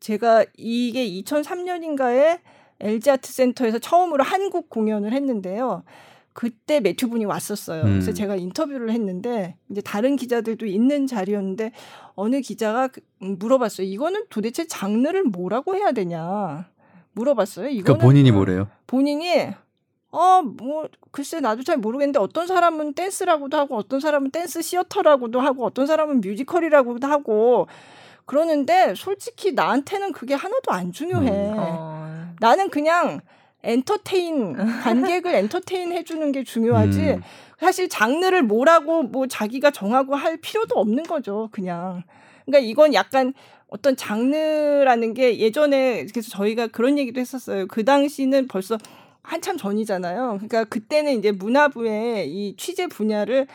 [0.00, 2.40] 제가 이게 2003년인가에
[2.80, 5.84] LG 아트 센터에서 처음으로 한국 공연을 했는데요.
[6.32, 7.82] 그때 매튜 본이 왔었어요.
[7.84, 8.14] 그래서 음.
[8.14, 11.70] 제가 인터뷰를 했는데 이제 다른 기자들도 있는 자리였는데
[12.16, 13.86] 어느 기자가 그- 음, 물어봤어요.
[13.86, 16.68] 이거는 도대체 장르를 뭐라고 해야 되냐
[17.12, 17.68] 물어봤어요.
[17.68, 18.68] 이거는 그러니까 본인이 뭐래요?
[18.86, 19.48] 본인이
[20.10, 25.64] 어 뭐 글쎄 나도 잘 모르겠는데 어떤 사람은 댄스라고도 하고 어떤 사람은 댄스 시어터라고도 하고
[25.64, 27.66] 어떤 사람은 뮤지컬이라고도 하고
[28.26, 31.28] 그러는데 솔직히 나한테는 그게 하나도 안 중요해.
[31.30, 31.54] 음.
[31.56, 32.34] 어.
[32.40, 33.20] 나는 그냥
[33.62, 37.00] 엔터테인 관객을 엔터테인 해주는 게 중요하지.
[37.00, 37.22] 음.
[37.58, 41.48] 사실 장르를 뭐라고 뭐 자기가 정하고 할 필요도 없는 거죠.
[41.52, 42.02] 그냥.
[42.44, 43.32] 그러니까 이건 약간
[43.74, 47.66] 어떤 장르라는 게 예전에 그래서 저희가 그런 얘기도 했었어요.
[47.66, 48.78] 그 당시는 벌써
[49.20, 50.34] 한참 전이잖아요.
[50.36, 53.48] 그러니까 그때는 이제 문화부의 이 취재 분야를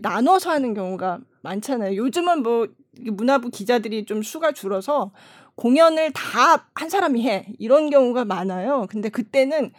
[0.00, 1.96] 나눠서 하는 경우가 많잖아요.
[1.96, 2.68] 요즘은 뭐
[3.00, 5.10] 문화부 기자들이 좀 수가 줄어서
[5.56, 8.86] 공연을 다 한 사람이 해 이런 경우가 많아요.
[8.88, 9.72] 근데 그때는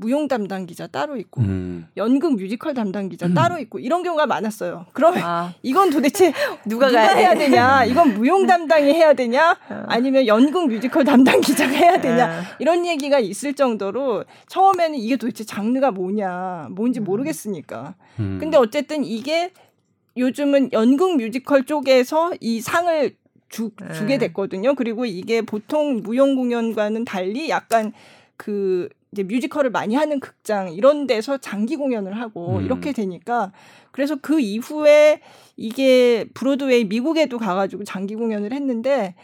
[0.00, 1.86] 무용 담당 기자 따로 있고 음.
[1.96, 4.86] 연극 뮤지컬 담당 기자 따로 있고 이런 경우가 많았어요.
[4.92, 6.32] 그러면 아, 이건 도대체
[6.64, 7.50] 누가, 누가 해야 돼?
[7.50, 7.84] 되냐?
[7.84, 9.58] 이건 무용 담당이 해야 되냐?
[9.68, 9.84] 어.
[9.86, 12.26] 아니면 연극 뮤지컬 담당 기자가 해야 되냐?
[12.26, 12.42] 아.
[12.58, 17.04] 이런 얘기가 있을 정도로 처음에는 이게 도대체 장르가 뭐냐, 뭔지 음.
[17.04, 17.94] 모르겠으니까.
[18.18, 18.38] 음.
[18.40, 19.52] 근데 어쨌든 이게
[20.16, 23.14] 요즘은 연극 뮤지컬 쪽에서 이 상을
[23.50, 23.92] 주, 네.
[23.92, 24.74] 주게 됐거든요.
[24.74, 27.92] 그리고 이게 보통 무용 공연과는 달리 약간
[28.36, 32.64] 그 이제 뮤지컬을 많이 하는 극장 이런 데서 장기 공연을 하고 음.
[32.64, 33.52] 이렇게 되니까
[33.90, 35.20] 그래서 그 이후에
[35.56, 39.14] 이게 브로드웨이 미국에도 가가지고 장기 공연을 했는데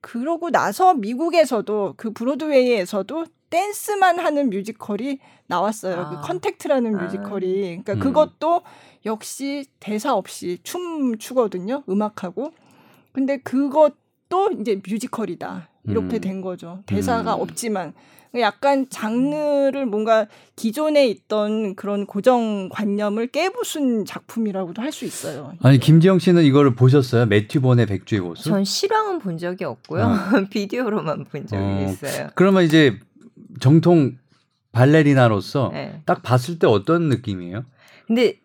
[0.00, 6.00] 그러고 나서 미국에서도 그 브로드웨이에서도 댄스만 하는 뮤지컬이 나왔어요.
[6.00, 6.10] 아.
[6.10, 7.02] 그 컨택트라는 아.
[7.02, 7.82] 뮤지컬이.
[7.82, 7.98] 그러니까 음.
[7.98, 8.62] 그것도
[9.04, 11.82] 역시 대사 없이 춤 추거든요.
[11.88, 12.52] 음악하고.
[13.12, 15.68] 근데 그것도 이제 뮤지컬이다.
[15.84, 16.20] 이렇게 음.
[16.20, 16.82] 된 거죠.
[16.86, 17.40] 대사가 음.
[17.40, 17.92] 없지만.
[18.38, 25.52] 약간 장르를 뭔가 기존에 있던 그런 고정관념을 깨부순 작품이라고도 할 수 있어요.
[25.62, 27.26] 아니 김지영 씨는 이거를 보셨어요?
[27.26, 28.44] 매튜 본의 백조의 호수?
[28.44, 30.02] 전 실황은 본 적이 없고요.
[30.04, 30.14] 어.
[30.50, 32.28] 비디오로만 본 적이 어, 있어요.
[32.36, 32.98] 그러면 이제
[33.60, 34.16] 정통
[34.72, 36.02] 발레리나로서 네.
[36.06, 37.64] 딱 봤을 때 어떤 느낌이에요?
[38.06, 38.38] 근데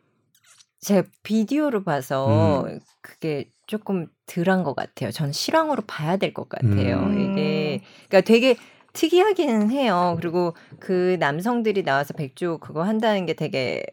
[0.81, 2.79] 제가 비디오로 봐서 음.
[3.01, 5.11] 그게 조금 덜한 것 같아요.
[5.11, 6.99] 전 실황으로 봐야 될 것 같아요.
[6.99, 7.31] 음.
[7.33, 8.55] 이게 그러니까 되게
[8.95, 10.15] 특이하기는 해요.
[10.19, 13.85] 그리고 그 남성들이 나와서 백조 그거 한다는 게 되게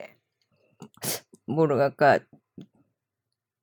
[1.47, 2.19] 뭐랄까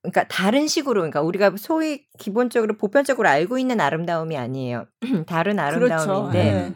[0.01, 4.85] 그러니까 다른 식으로 그러니까 우리가 소위 기본적으로 보편적으로 알고 있는 아름다움이 아니에요.
[5.27, 6.31] 다른 아름다움인데 그렇죠.
[6.31, 6.73] 네.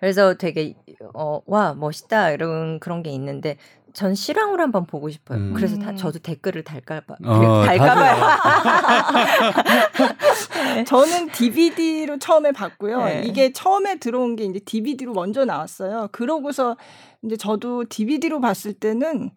[0.00, 0.74] 그래서 되게
[1.14, 3.56] 어, 와 멋있다 이런 그런 게 있는데
[3.94, 5.38] 전 실황으로 한번 보고 싶어요.
[5.38, 5.54] 음.
[5.54, 8.38] 그래서 다, 저도 댓글을 달까봐 어, 달까봐요.
[10.74, 10.84] 네.
[10.84, 13.04] 저는 DVD로 처음에 봤고요.
[13.04, 13.22] 네.
[13.24, 16.08] 이게 처음에 들어온 게 이제 DVD로 먼저 나왔어요.
[16.10, 16.76] 그러고서
[17.22, 19.30] 이제 저도 DVD로 봤을 때는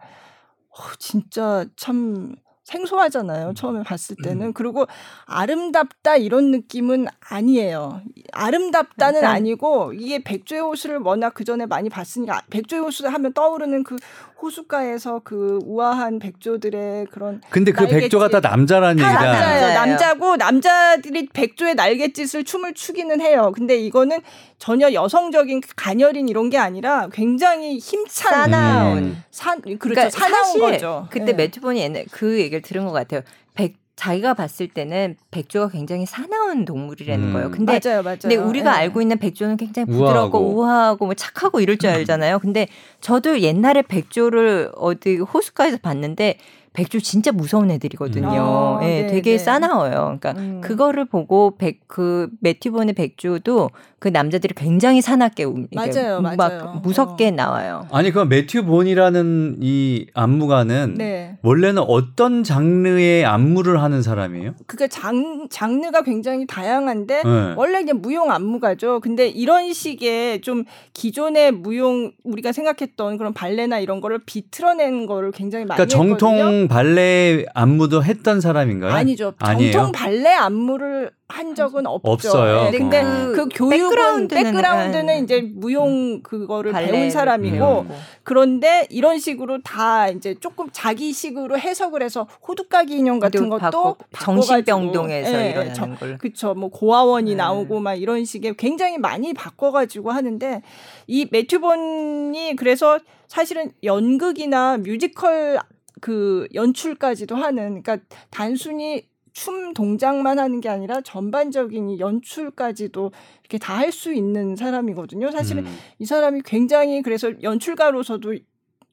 [0.69, 2.35] 어, 진짜 참
[2.67, 3.53] 생소하잖아요.
[3.53, 4.51] 처음에 봤을 때는.
[4.53, 4.85] 그리고
[5.25, 8.01] 아름답다 이런 느낌은 아니에요.
[8.33, 13.95] 아름답다는 아니고 이게 백조의 호수를 워낙 그 전에 많이 봤으니까 백조의 호수 하면 떠오르는 그
[14.41, 18.01] 호숫가에서 그 우아한 백조들의 그런 근데 그 날갯짓.
[18.01, 19.73] 백조가 다 남자라는 다 얘기가 남자예요.
[19.73, 23.51] 남자고 남자들이 백조의 날갯짓을 춤을 추기는 해요.
[23.55, 24.19] 근데 이거는
[24.59, 28.97] 전혀 여성적인 가녀린 이런 게 아니라 굉장히 힘찬 사나운.
[28.97, 29.23] 음.
[29.31, 29.79] 산 그렇죠.
[29.79, 31.07] 그러니까 사나운 거죠.
[31.09, 31.33] 그때 예.
[31.33, 33.21] 매튜본이 옛날 그 얘기를 들은 것 같아요.
[33.53, 37.33] 백 자기가 봤을 때는 백조가 굉장히 사나운 동물이라는 음.
[37.33, 37.51] 거예요.
[37.51, 38.17] 근데 맞아요, 맞아요.
[38.21, 38.77] 근데 우리가 예.
[38.83, 40.05] 알고 있는 백조는 굉장히 우아하고.
[40.05, 41.89] 부드럽고 우아하고 뭐 착하고 이럴 줄
[42.21, 42.39] 알잖아요.
[42.39, 42.67] 근데
[43.01, 46.37] 저도 옛날에 백조를 어디 호숫가에서 봤는데
[46.77, 48.27] 백조 진짜 무서운 애들이거든요.
[48.27, 48.33] 음.
[48.33, 49.37] 아, 예, 네, 되게 네.
[49.39, 50.19] 싸나워요.
[50.19, 50.61] 그러니까 음.
[50.61, 56.79] 그거를 보고 백 그 매튜본의 백조도 그 남자들이 굉장히 사납게 맞아요, 막 맞아요.
[56.83, 57.31] 무섭게 어.
[57.31, 57.87] 나와요.
[57.91, 61.37] 아니 그 매튜 본이라는 이 안무가는 네.
[61.41, 64.53] 원래는 어떤 장르의 안무를 하는 사람이에요?
[64.67, 67.53] 그게 장 장르가 굉장히 다양한데 네.
[67.55, 68.99] 원래 이제 무용 안무가죠.
[68.99, 75.65] 근데 이런 식의 좀 기존의 무용 우리가 생각했던 그런 발레나 이런 거를 비틀어낸 거를 굉장히
[75.65, 76.66] 많이 그러니까 정통 했거든요.
[76.67, 78.91] 발레 안무도 했던 사람인가요?
[78.93, 79.33] 아니죠.
[79.39, 79.71] 아니에요?
[79.71, 82.09] 정통 발레 안무를 한 적은 없죠.
[82.09, 82.71] 없어요.
[82.71, 83.33] 네, 근데 어.
[83.35, 85.19] 그 교육은 백그라운드는, 백그라운드는 네.
[85.19, 87.85] 이제 무용 그거를 배운 사람이고 배우고.
[88.23, 94.41] 그런데 이런 식으로 다 이제 조금 자기식으로 해석을 해서 호두까기 인형 같은 것도 바꿔- 바꿔가지고,
[94.63, 96.17] 정신병동에서 예, 일어나는 저- 걸.
[96.17, 96.53] 그쵸.
[96.53, 97.35] 뭐 고아원이 네.
[97.35, 100.61] 나오고 막 이런 식의 굉장히 많이 바꿔가지고 하는데
[101.07, 105.57] 이 매튜본이 그래서 사실은 연극이나 뮤지컬
[106.01, 107.97] 그 연출까지도 하는 그러니까
[108.29, 115.31] 단순히 춤 동작만 하는 게 아니라 전반적인 이 연출까지도 이렇게 다 할 수 있는 사람이거든요.
[115.31, 115.77] 사실은 음.
[115.99, 118.35] 이 사람이 굉장히 그래서 연출가로서도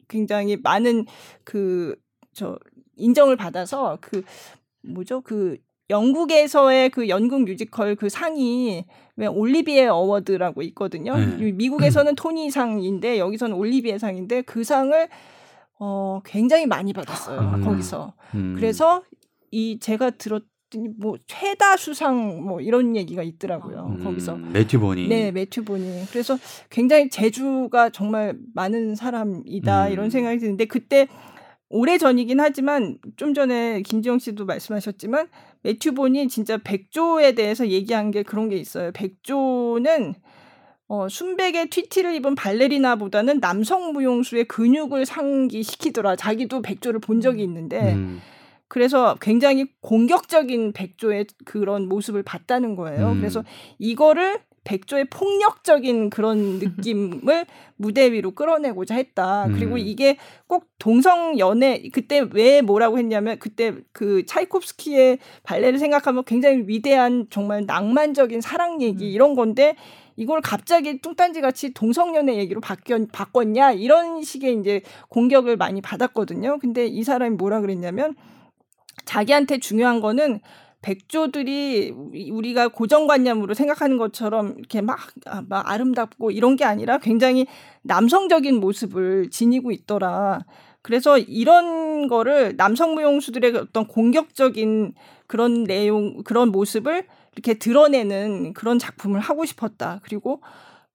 [0.09, 1.07] 굉장히 많은
[1.45, 1.95] 그
[2.35, 2.59] 저
[2.97, 4.23] 인정을 받아서 그
[4.83, 5.57] 뭐죠 그
[5.91, 8.85] 영국에서의 그 연극 뮤지컬 그 상이
[9.17, 11.17] 왜 올리비에 어워드라고 있거든요.
[11.17, 11.53] 네.
[11.53, 15.09] 미국에서는 토니 상인데 여기서는 올리비에 상인데 그 상을
[15.87, 17.41] 어 굉장히 많이 받았어요.
[17.41, 17.63] 음.
[17.63, 18.15] 거기서.
[18.35, 18.55] 음.
[18.57, 19.03] 그래서
[19.51, 23.97] 이 제가 들었더니 뭐 최다 수상 뭐 이런 얘기가 있더라고요.
[23.99, 24.37] 음, 거기서.
[24.37, 26.07] 매튜 본이 네, 매튜본이.
[26.11, 26.39] 그래서
[26.71, 29.93] 굉장히 재주가 정말 많은 사람이다 음.
[29.93, 31.07] 이런 생각이 드는데 그때
[31.69, 35.29] 오래 전이긴 하지만 좀 전에 김지영 씨도 말씀하셨지만
[35.63, 38.91] 매튜본이 진짜 백조에 대해서 얘기한 게 그런 게 있어요.
[38.93, 40.15] 백조는
[40.87, 46.17] 어, 순백의 튀티를 입은 발레리나보다는 남성 무용수의 근육을 상기시키더라.
[46.17, 48.21] 자기도 백조를 본 적이 있는데 음.
[48.69, 53.13] 그래서 굉장히 공격적인 백조의 그런 모습을 봤다는 거예요.
[53.13, 53.19] 음.
[53.19, 53.45] 그래서
[53.79, 59.47] 이거를 백조의 폭력적인 그런 느낌을 무대 위로 끌어내고자 했다.
[59.53, 59.79] 그리고 음.
[59.79, 60.17] 이게
[60.47, 67.67] 꼭 동성 연애 그때 왜 뭐라고 했냐면 그때 그 차이콥스키의 발레를 생각하면 굉장히 위대한 정말
[67.67, 69.11] 낭만적인 사랑 얘기 음.
[69.11, 69.77] 이런 건데
[70.17, 76.59] 이걸 갑자기 뚱딴지 같이 동성연애 얘기로 바뀌었, 바꿨냐 이런 식의 이제 공격을 많이 받았거든요.
[76.59, 78.15] 근데 이 사람이 뭐라 그랬냐면
[79.05, 80.41] 자기한테 중요한 거는
[80.83, 87.47] 백조들이 우리- 우리가 고정관념으로 생각하는 것처럼 이렇게 막, 아, 막 아름답고 이런 게 아니라 굉장히
[87.83, 90.45] 남성적인 모습을 지니고 있더라.
[90.83, 94.93] 그래서 이런 거를 남성 무용수들의 어떤 공격적인
[95.27, 100.01] 그런 내용, 그런 모습을 이렇게 드러내는 그런 작품을 하고 싶었다.
[100.03, 100.41] 그리고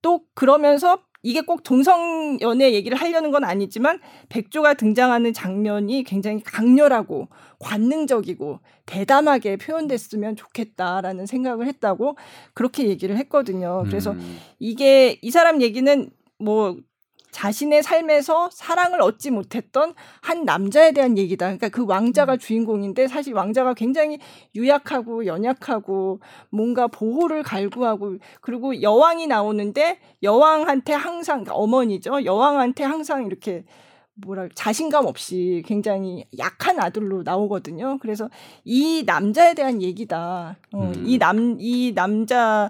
[0.01, 7.27] 또 그러면서 이게 꼭 동성 연애 얘기를 하려는 건 아니지만 백조가 등장하는 장면이 굉장히 강렬하고
[7.59, 12.15] 관능적이고 대담하게 표현됐으면 좋겠다라는 생각을 했다고
[12.53, 13.83] 그렇게 얘기를 했거든요.
[13.87, 14.37] 그래서 음.
[14.59, 16.09] 이게 이 사람 얘기는
[16.39, 16.77] 뭐
[17.39, 21.45] 자신의 삶에서 사랑을 얻지 못했던 한 남자에 대한 얘기다.
[21.45, 24.19] 그러니까 그 왕자가 주인공인데 사실 왕자가 굉장히
[24.55, 26.19] 유약하고 연약하고
[26.49, 32.25] 뭔가 보호를 갈구하고 그리고 여왕이 나오는데 여왕한테 항상 그러니까 어머니죠.
[32.25, 33.63] 여왕한테 항상 이렇게
[34.15, 37.99] 뭐랄 자신감 없이 굉장히 약한 아들로 나오거든요.
[38.01, 38.29] 그래서
[38.65, 40.57] 이 남자에 대한 얘기다.
[40.73, 41.03] 어, 음.
[41.05, 42.69] 이남 이 남자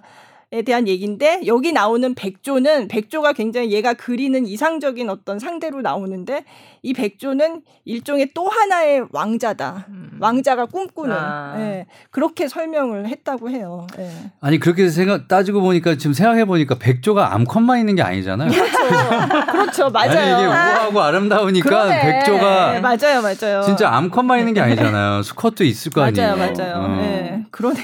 [0.52, 6.44] 에 대한 얘기인데 여기 나오는 백조는 백조가 굉장히 얘가 그리는 이상적인 어떤 상대로 나오는데
[6.82, 9.86] 이 백조는 일종의 또 하나의 왕자다.
[9.90, 10.18] 음.
[10.20, 11.54] 왕자가 꿈꾸는 아.
[11.60, 13.86] 예, 그렇게 설명을 했다고 해요.
[14.00, 14.10] 예.
[14.42, 18.50] 아니 그렇게 생각 따지고 보니까 지금 생각해 보니까 백조가 암컷만 있는 게 아니잖아요.
[19.52, 20.10] 그렇죠, 맞아요.
[20.10, 22.02] 아니 이게 우아하고 아름다우니까 그러네.
[22.02, 23.62] 백조가 예, 맞아요, 맞아요.
[23.62, 25.22] 진짜 암컷만 있는 게 아니잖아요.
[25.22, 26.36] 수컷도 있을 거 아니에요.
[26.36, 26.76] 맞아요, 맞아요.
[26.76, 27.00] 어.
[27.04, 27.84] 예, 그러네.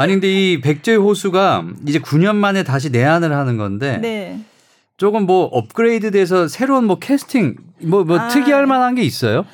[0.00, 4.40] 아니 근데 이 백조의 호수가 이제 9년 만에 다시 내한을 하는 건데 네.
[4.96, 8.28] 조금 뭐 업그레이드돼서 새로운 뭐 캐스팅 뭐뭐 아.
[8.28, 9.44] 특이할 만한 게 있어요?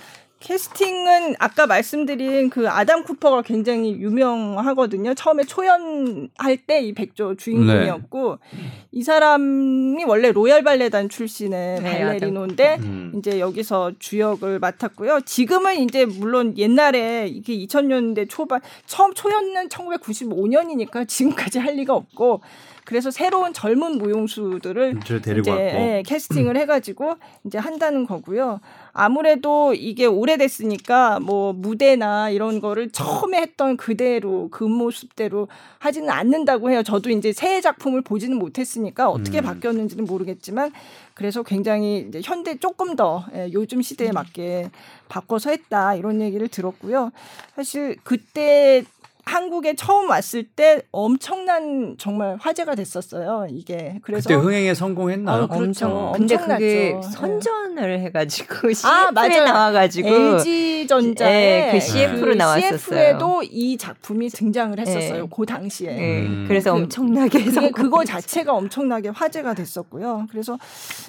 [0.44, 5.14] 캐스팅은 아까 말씀드린 그 아담 쿠퍼가 굉장히 유명하거든요.
[5.14, 8.58] 처음에 초연할 때 이 백조 주인공이었고 네.
[8.92, 13.12] 이 사람이 원래 로얄 발레단 출신의 네, 발레리노인데 음.
[13.16, 15.20] 이제 여기서 주역을 맡았고요.
[15.24, 22.42] 지금은 이제 물론 옛날에 이게 2000년대 초반 처음 초연은 1995년이니까 지금까지 할 리가 없고
[22.84, 25.00] 그래서 새로운 젊은 무용수들을
[25.40, 25.50] 이제.
[25.98, 27.14] 예, 캐스팅을 해가지고
[27.44, 28.60] 이제 한다는 거고요.
[28.92, 36.82] 아무래도 이게 오래됐으니까 뭐 무대나 이런 거를 처음에 했던 그대로 그 모습대로 하지는 않는다고 해요.
[36.82, 39.44] 저도 이제 새 작품을 보지는 못했으니까 어떻게 음.
[39.44, 40.70] 바뀌었는지는 모르겠지만
[41.14, 44.70] 그래서 굉장히 이제 현대 조금 더 예, 요즘 시대에 맞게
[45.08, 47.12] 바꿔서 했다 이런 얘기를 들었고요.
[47.56, 48.84] 사실 그때
[49.26, 53.46] 한국에 처음 왔을 때 엄청난 정말 화제가 됐었어요.
[53.50, 55.44] 이게 그래서 그때 흥행에 성공했나요?
[55.44, 55.86] 어, 그렇죠.
[55.88, 56.12] 엄청.
[56.12, 57.18] 근데 그게 엄청났죠.
[57.18, 59.10] 선전을 해가지고 CF에 아.
[59.44, 62.78] 나와가지고 LG 전자에 예, 그 CF로 나왔었어요.
[62.78, 65.24] CF에도 이 작품이 등장을 했었어요.
[65.24, 65.28] 예.
[65.34, 65.88] 그 당시에.
[65.90, 66.44] 예, 음.
[66.46, 67.70] 그래서 그- 엄청나게 그게.
[67.70, 70.26] 그거 자체가 엄청나게 화제가 됐었고요.
[70.30, 70.58] 그래서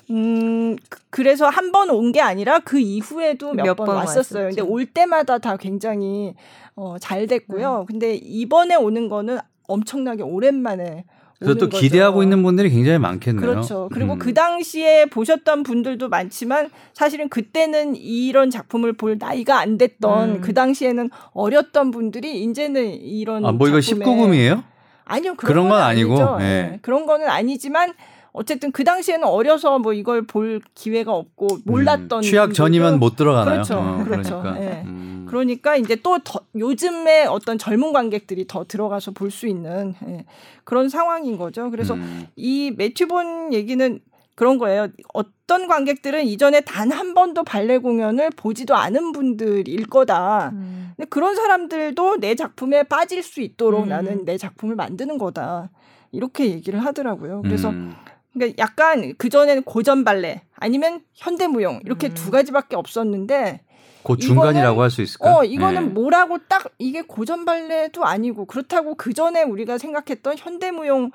[0.10, 4.48] 음 그- 그래서 한 번 온 게 아니라 그 이후에도 몇몇번번 왔었어요.
[4.48, 4.72] 근데 왔었죠.
[4.74, 6.34] 올 때마다 다 굉장히
[6.76, 7.82] 어, 잘 됐고요.
[7.82, 7.86] 음.
[7.86, 11.06] 근데 이번에 오는 거는 엄청나게 오랜만에
[11.40, 11.82] 그래서 또 거죠.
[11.82, 13.42] 기대하고 있는 분들이 굉장히 많겠네요.
[13.42, 13.90] 그렇죠.
[13.92, 14.20] 그리고 음.
[14.20, 20.42] 그 당시에 보셨던 분들도 많지만 사실은 그때는 이런 작품을 볼 나이가 안 됐던 음.
[20.42, 24.64] 그 당시에는 어렸던 분들이 이제는 이런 아, 뭐 이거 작품에 19금이에요?
[25.04, 26.14] 아니요 그런, 그런 건 아니죠.
[26.14, 26.46] 아니고, 예.
[26.46, 26.80] 예.
[26.82, 27.94] 그런 거는 아니지만
[28.36, 33.64] 어쨌든 그 당시에는 어려서 뭐 이걸 볼 기회가 없고 몰랐던 음, 취약 전이면 못 들어가나요?
[33.64, 33.78] 그렇죠.
[33.78, 34.42] 어, 그렇죠.
[34.42, 34.64] 그러니까.
[34.64, 34.84] 예.
[34.86, 35.26] 음.
[35.28, 40.26] 그러니까 이제 또 더, 요즘에 어떤 젊은 관객들이 더 들어가서 볼 수 있는 예,
[40.64, 41.70] 그런 상황인 거죠.
[41.72, 42.28] 그래서 음.
[42.36, 44.00] 이 매튜본 얘기는
[44.36, 44.88] 그런 거예요.
[45.14, 50.50] 어떤 관객들은 이전에 단 한 번도 발레 공연을 보지도 않은 분들일 거다.
[50.54, 50.92] 음.
[50.96, 53.90] 근데 그런 사람들도 내 작품에 빠질 수 있도록 음.
[53.90, 55.70] 나는 내 작품을 만드는 거다.
[56.12, 57.42] 이렇게 얘기를 하더라고요.
[57.42, 57.94] 그래서 음.
[58.36, 62.14] 그러니까 약간 그 전에는 고전 발레 아니면 현대 무용 이렇게 음.
[62.14, 63.62] 두 가지밖에 없었는데
[64.04, 65.36] 그 중간이라고 할 수 있을까?
[65.38, 65.88] 어 이거는 예.
[65.88, 71.12] 뭐라고 딱 이게 고전 발레도 아니고 그렇다고 그 전에 우리가 생각했던 현대 무용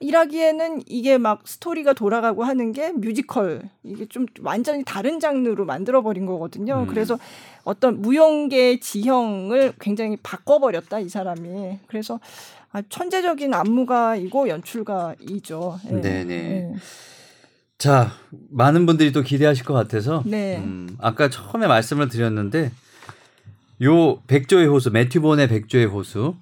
[0.00, 6.24] 일하기에는 이게 막 스토리가 돌아가고 하는 게 뮤지컬 이게 좀 완전히 다른 장르로 만들어 버린
[6.24, 6.82] 거거든요.
[6.82, 6.86] 음.
[6.86, 7.18] 그래서
[7.64, 11.80] 어떤 무용계의 지형을 굉장히 바꿔 버렸다 이 사람이.
[11.88, 12.20] 그래서
[12.70, 15.80] 아, 천재적인 안무가이고 연출가이죠.
[15.86, 16.00] 예.
[16.00, 16.34] 네네.
[16.34, 16.74] 예.
[17.78, 18.10] 자,
[18.50, 20.58] 많은 분들이 또 기대하실 것 같아서 네.
[20.58, 22.72] 음, 아까 처음에 말씀을 드렸는데
[23.82, 26.34] 요 백조의 호수, 매튜본의 백조의 호수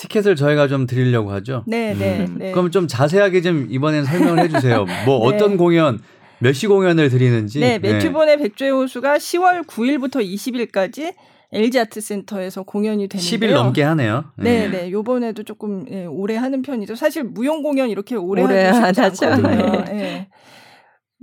[0.00, 1.62] 티켓을 저희가 좀 드리려고 하죠.
[1.66, 2.52] 네, 네, 음, 네.
[2.52, 4.86] 그럼 좀 자세하게 좀 이번엔 설명을 해주세요.
[5.04, 5.36] 뭐 네.
[5.36, 5.98] 어떤 공연,
[6.38, 7.60] 몇 시 공연을 드리는지.
[7.60, 11.14] 네, 매튜본의 백조의 호수가 10월 9일부터 20일까지
[11.52, 13.50] LG 아트센터에서 공연이 되는데요.
[13.50, 14.24] 10일 넘게 하네요.
[14.38, 14.68] 네, 예.
[14.68, 14.90] 네.
[14.90, 16.94] 요번에도 조금 예, 오래 하는 편이죠.
[16.94, 18.68] 사실 무용 공연 이렇게 오래 오래.
[18.68, 19.82] 않거든요.
[19.84, 19.84] 네.
[19.92, 20.28] 예.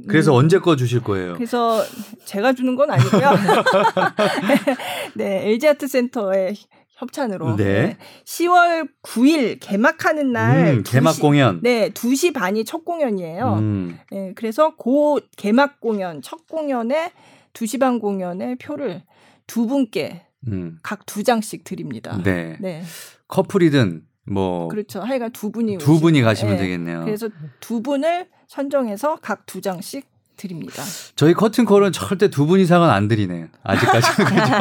[0.08, 1.34] 그래서 음, 언제 거 주실 거예요?
[1.34, 1.82] 그래서
[2.26, 3.32] 제가 주는 건 아니고요.
[5.16, 6.56] 네, LG 아트센터의
[6.98, 7.64] 협찬으로 네.
[7.64, 7.98] 네.
[8.26, 11.60] 10월 9일 개막하는 날 음, 개막 2시 공연.
[11.62, 13.54] 네, 2시 반이 첫 공연이에요.
[13.60, 17.12] 음, 네, 그래서 그 개막 공연, 첫 공연에
[17.54, 19.04] 2시 반 공연의 표를
[19.46, 20.78] 두 분께 음.
[20.84, 22.20] 각두 장씩 드립니다.
[22.24, 22.58] 네.
[22.60, 22.82] 네.
[23.28, 25.02] 커플이든 뭐두 그렇죠.
[25.02, 26.62] 하여간 두 분이 분이 오시면, 가시면 네.
[26.64, 27.06] 되겠네요.
[27.06, 27.30] 그래서
[27.60, 30.06] 두 분을 선정해서 각 두 장씩
[30.38, 30.84] 드립니다.
[31.16, 33.48] 저희 커튼콜은 절대 두 분 이상은 안 드리네요.
[33.64, 34.54] 아직까지는 그죠?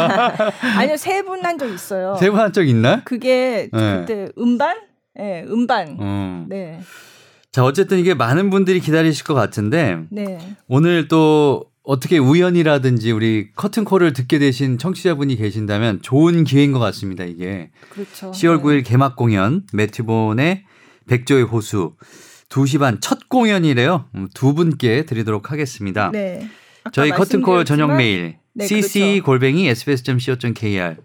[0.78, 2.16] 아니요, 세 분 한 적 있어요.
[2.18, 3.02] 세 분 한 적 있나?
[3.04, 3.96] 그게 네.
[4.00, 4.76] 그때 음반?
[5.14, 5.96] 네, 음반.
[6.00, 6.46] 음.
[6.48, 6.80] 네.
[7.52, 10.38] 자, 어쨌든 이게 많은 분들이 기다리실 것 같은데 네.
[10.68, 17.24] 오늘 또 어떻게 우연이라든지 우리 커튼콜을 듣게 되신 청취자분이 계신다면 좋은 기회인 것 같습니다.
[17.24, 18.32] 이게 그렇죠.
[18.32, 18.62] 10월 네.
[18.62, 20.64] 9일 개막 공연 매튜본의
[21.08, 21.94] 백조의 호수
[22.48, 24.06] 2시 반 첫 공연이래요.
[24.14, 26.10] 음, 두 분께 드리도록 하겠습니다.
[26.12, 26.48] 네.
[26.92, 30.96] 저희 커튼콜 말씀드렸지만 메일 네, cc 골뱅이 sbs.co.kr로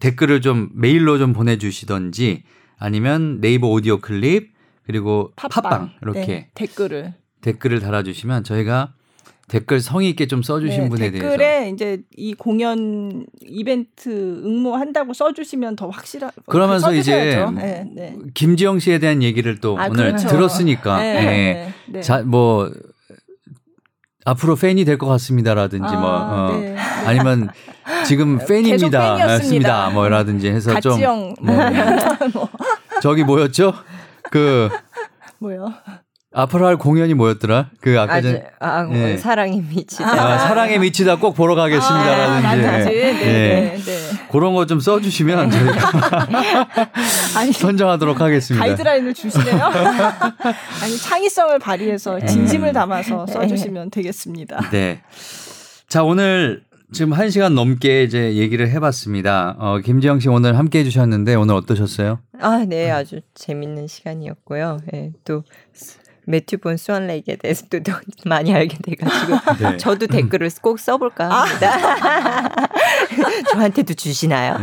[0.00, 2.44] 댓글을 좀 메일로 좀 보내주시던지
[2.78, 4.52] 아니면 네이버 오디오 클립
[4.86, 8.94] 그리고 팟빵, 이렇게 네, 댓글을 댓글을 달아주시면 저희가
[9.48, 14.08] 댓글 성의 있게 좀 써주신 네, 분에 댓글에 대해서 이제 이 공연 이벤트
[14.44, 16.30] 응모한다고 써주시면 더 확실한.
[16.46, 17.50] 그러면서 그 이제 써주셔야죠.
[17.52, 18.16] 네, 네.
[18.34, 20.28] 김지영 씨에 대한 얘기를 또 아, 오늘 그렇죠.
[20.28, 21.20] 들었으니까 네, 예.
[21.22, 22.00] 네, 네.
[22.02, 22.70] 자, 뭐
[24.24, 26.76] 앞으로 팬이 될 것 같습니다라든지 뭐 아, 어, 네, 네.
[27.06, 27.48] 아니면
[28.06, 29.38] 지금 팬입니다, 팬이었습니다.
[29.38, 31.82] 습니다 뭐라든지 해서 좀 가지영 뭐, 네.
[32.34, 32.48] 뭐
[33.00, 33.72] 저기 뭐였죠?
[34.30, 34.68] 그
[35.38, 35.72] 뭐요?
[36.40, 37.70] 앞으로 할 공연이 뭐였더라?
[37.80, 39.16] 그 아까 전 아, 예.
[39.16, 40.08] 사랑이 미치다.
[40.08, 42.90] 아, 사랑에 미치다 꼭 보러 가겠습니다라든지 라든지.
[42.90, 43.12] 네, 예.
[43.12, 43.98] 네, 네.
[44.30, 46.28] 그런 거 좀 써주시면 저희가
[47.38, 48.64] 아니 선정하도록 하겠습니다.
[48.66, 49.58] 가이드라인을 주시네요.
[50.82, 54.70] 아니 창의성을 발휘해서 진심을 담아서 써주시면 되겠습니다.
[54.70, 55.00] 네.
[55.88, 56.62] 자, 오늘
[56.92, 59.56] 지금 한 시간 넘게 이제 얘기를 해봤습니다.
[59.58, 62.20] 어, 김지영 씨 오늘 함께 해주셨는데 오늘 어떠셨어요?
[62.40, 64.78] 아, 네, 아주 재밌는 시간이었고요.
[64.94, 65.42] 예, 또
[66.28, 69.76] 매튜 본 스완레이에 대해서 또더 많이 알게 돼가지고 네.
[69.78, 72.68] 저도 댓글을 꼭 써볼까 합니다.
[73.50, 74.58] 저한테도 주시나요?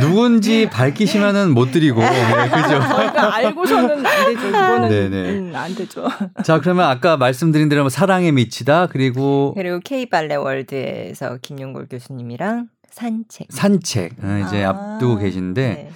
[0.00, 2.00] 누군지 밝히시면은 못 드리고.
[2.00, 2.68] 네, 그죠?
[2.68, 4.48] 저희가 알고서는 안 되죠.
[4.48, 5.30] 이거는 네네.
[5.30, 6.06] 음, 안 되죠.
[6.44, 13.46] 자, 그러면 아까 말씀드린 대로 사랑에 미치다 그리고 그리고 K 발레 월드에서 김용골 교수님이랑 산책.
[13.50, 14.70] 산책 어, 이제 아.
[14.70, 15.90] 앞두고 계신데 네.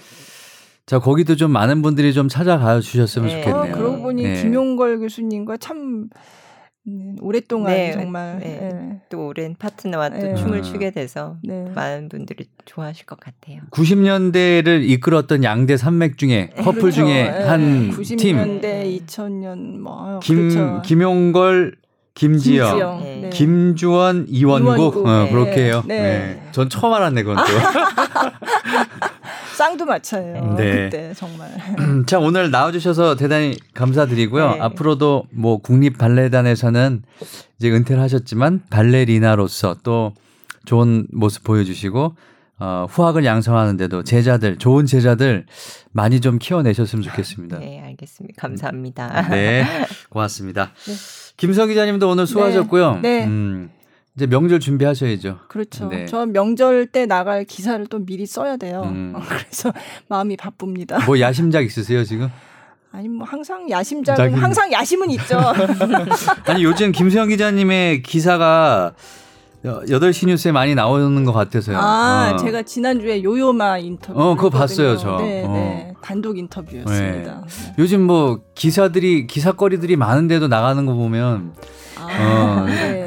[0.87, 3.43] 자 거기도 좀 많은 분들이 좀 찾아가 주셨으면 네.
[3.43, 3.75] 좋겠네요.
[3.75, 4.43] 어, 그러고 보니 네.
[4.43, 6.09] 김용걸 교수님과 참
[6.87, 8.61] 음, 오랫동안 네, 정말 네.
[8.63, 9.01] 예.
[9.09, 10.35] 또 오랜 파트너와 또 네.
[10.37, 10.63] 춤을 아.
[10.63, 11.65] 추게 돼서 네.
[11.75, 13.63] 많은 분들이 좋아하실 것 같아요.
[13.73, 17.01] 90년대를 이끌었던 양대 산맥 중에 커플 그렇죠.
[17.03, 17.45] 중에 예.
[17.47, 20.83] 한팀 90년대 2000년 뭐 김, 그렇죠.
[20.85, 21.75] 김용걸,
[22.15, 23.01] 김지영, 김지영.
[23.03, 23.21] 네.
[23.23, 23.31] 네.
[23.31, 25.07] 김주원, 이원국, 이원국.
[25.07, 25.31] 어, 네.
[25.33, 25.83] 그렇게 해요.
[25.89, 26.01] 네.
[26.01, 26.43] 네.
[26.53, 27.43] 전 처음 알았네 그건 또.
[29.57, 30.55] 쌍두마차예요.
[30.57, 30.85] 네.
[30.85, 31.51] 그때 정말.
[32.07, 34.51] 자 오늘 나와주셔서 대단히 감사드리고요.
[34.51, 34.61] 네.
[34.61, 37.03] 앞으로도 뭐 국립 발레단에서는
[37.59, 40.13] 이제 은퇴를 하셨지만 발레리나로서 또
[40.67, 42.17] 좋은 모습 보여주시고
[42.59, 45.47] 어, 후학을 양성하는데도 제자들 좋은 제자들
[45.93, 47.59] 많이 좀 키워내셨으면 좋겠습니다.
[47.59, 48.41] 네, 알겠습니다.
[48.41, 49.29] 감사합니다.
[49.29, 49.65] 네,
[50.09, 50.73] 고맙습니다.
[51.37, 53.01] 김서 기자님도 오늘 수고하셨고요.
[53.03, 53.25] 네.
[53.25, 53.71] 음,
[54.17, 55.41] 이제 명절 준비하셔야죠.
[55.49, 55.89] 그렇죠.
[55.89, 56.07] 네.
[56.07, 58.83] 저 명절 때 나갈 기사를 또 미리 써야 돼요.
[58.87, 59.15] 음.
[59.29, 59.73] 그래서
[60.09, 61.05] 마음이 바쁩니다.
[61.05, 62.29] 뭐 야심작 있으세요 지금?
[62.93, 65.39] 아니 뭐 항상 야심작은 자기- 항상 야심은 있죠.
[66.47, 68.95] 아니 요즘 김수영 기자님의 기사가
[69.65, 71.77] 8시 뉴스에 많이 나오는 것 같아서요.
[71.79, 72.37] 아, 어.
[72.37, 74.19] 제가 지난주에 요요마 인터뷰.
[74.19, 75.17] 어, 그거 봤어요, 저.
[75.17, 75.53] 네, 어.
[75.53, 75.95] 네.
[76.01, 77.43] 단독 인터뷰였습니다.
[77.47, 77.75] 네.
[77.79, 81.53] 요즘 뭐 기사들이 기사거리들이 많은데도 나가는 거 보면
[81.99, 83.06] 아, 어, 네.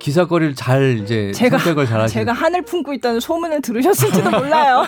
[0.00, 2.22] 기사거리를 잘 이제 제가- 선택을 잘 하시는.
[2.24, 4.84] 제가 하늘 품고 있다는 소문을 들으셨을지도 몰라요.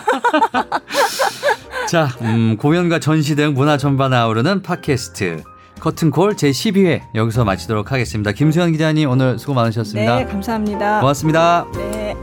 [1.87, 5.43] 자, 음, 공연과 전시 등 문화 전반을 아우르는 팟캐스트
[5.79, 8.31] 커튼콜 제 12회 여기서 마치도록 하겠습니다.
[8.31, 10.15] 김수현 기자님 오늘 수고 많으셨습니다.
[10.17, 10.99] 네, 감사합니다.
[11.01, 11.65] 고맙습니다.
[11.75, 12.15] 네.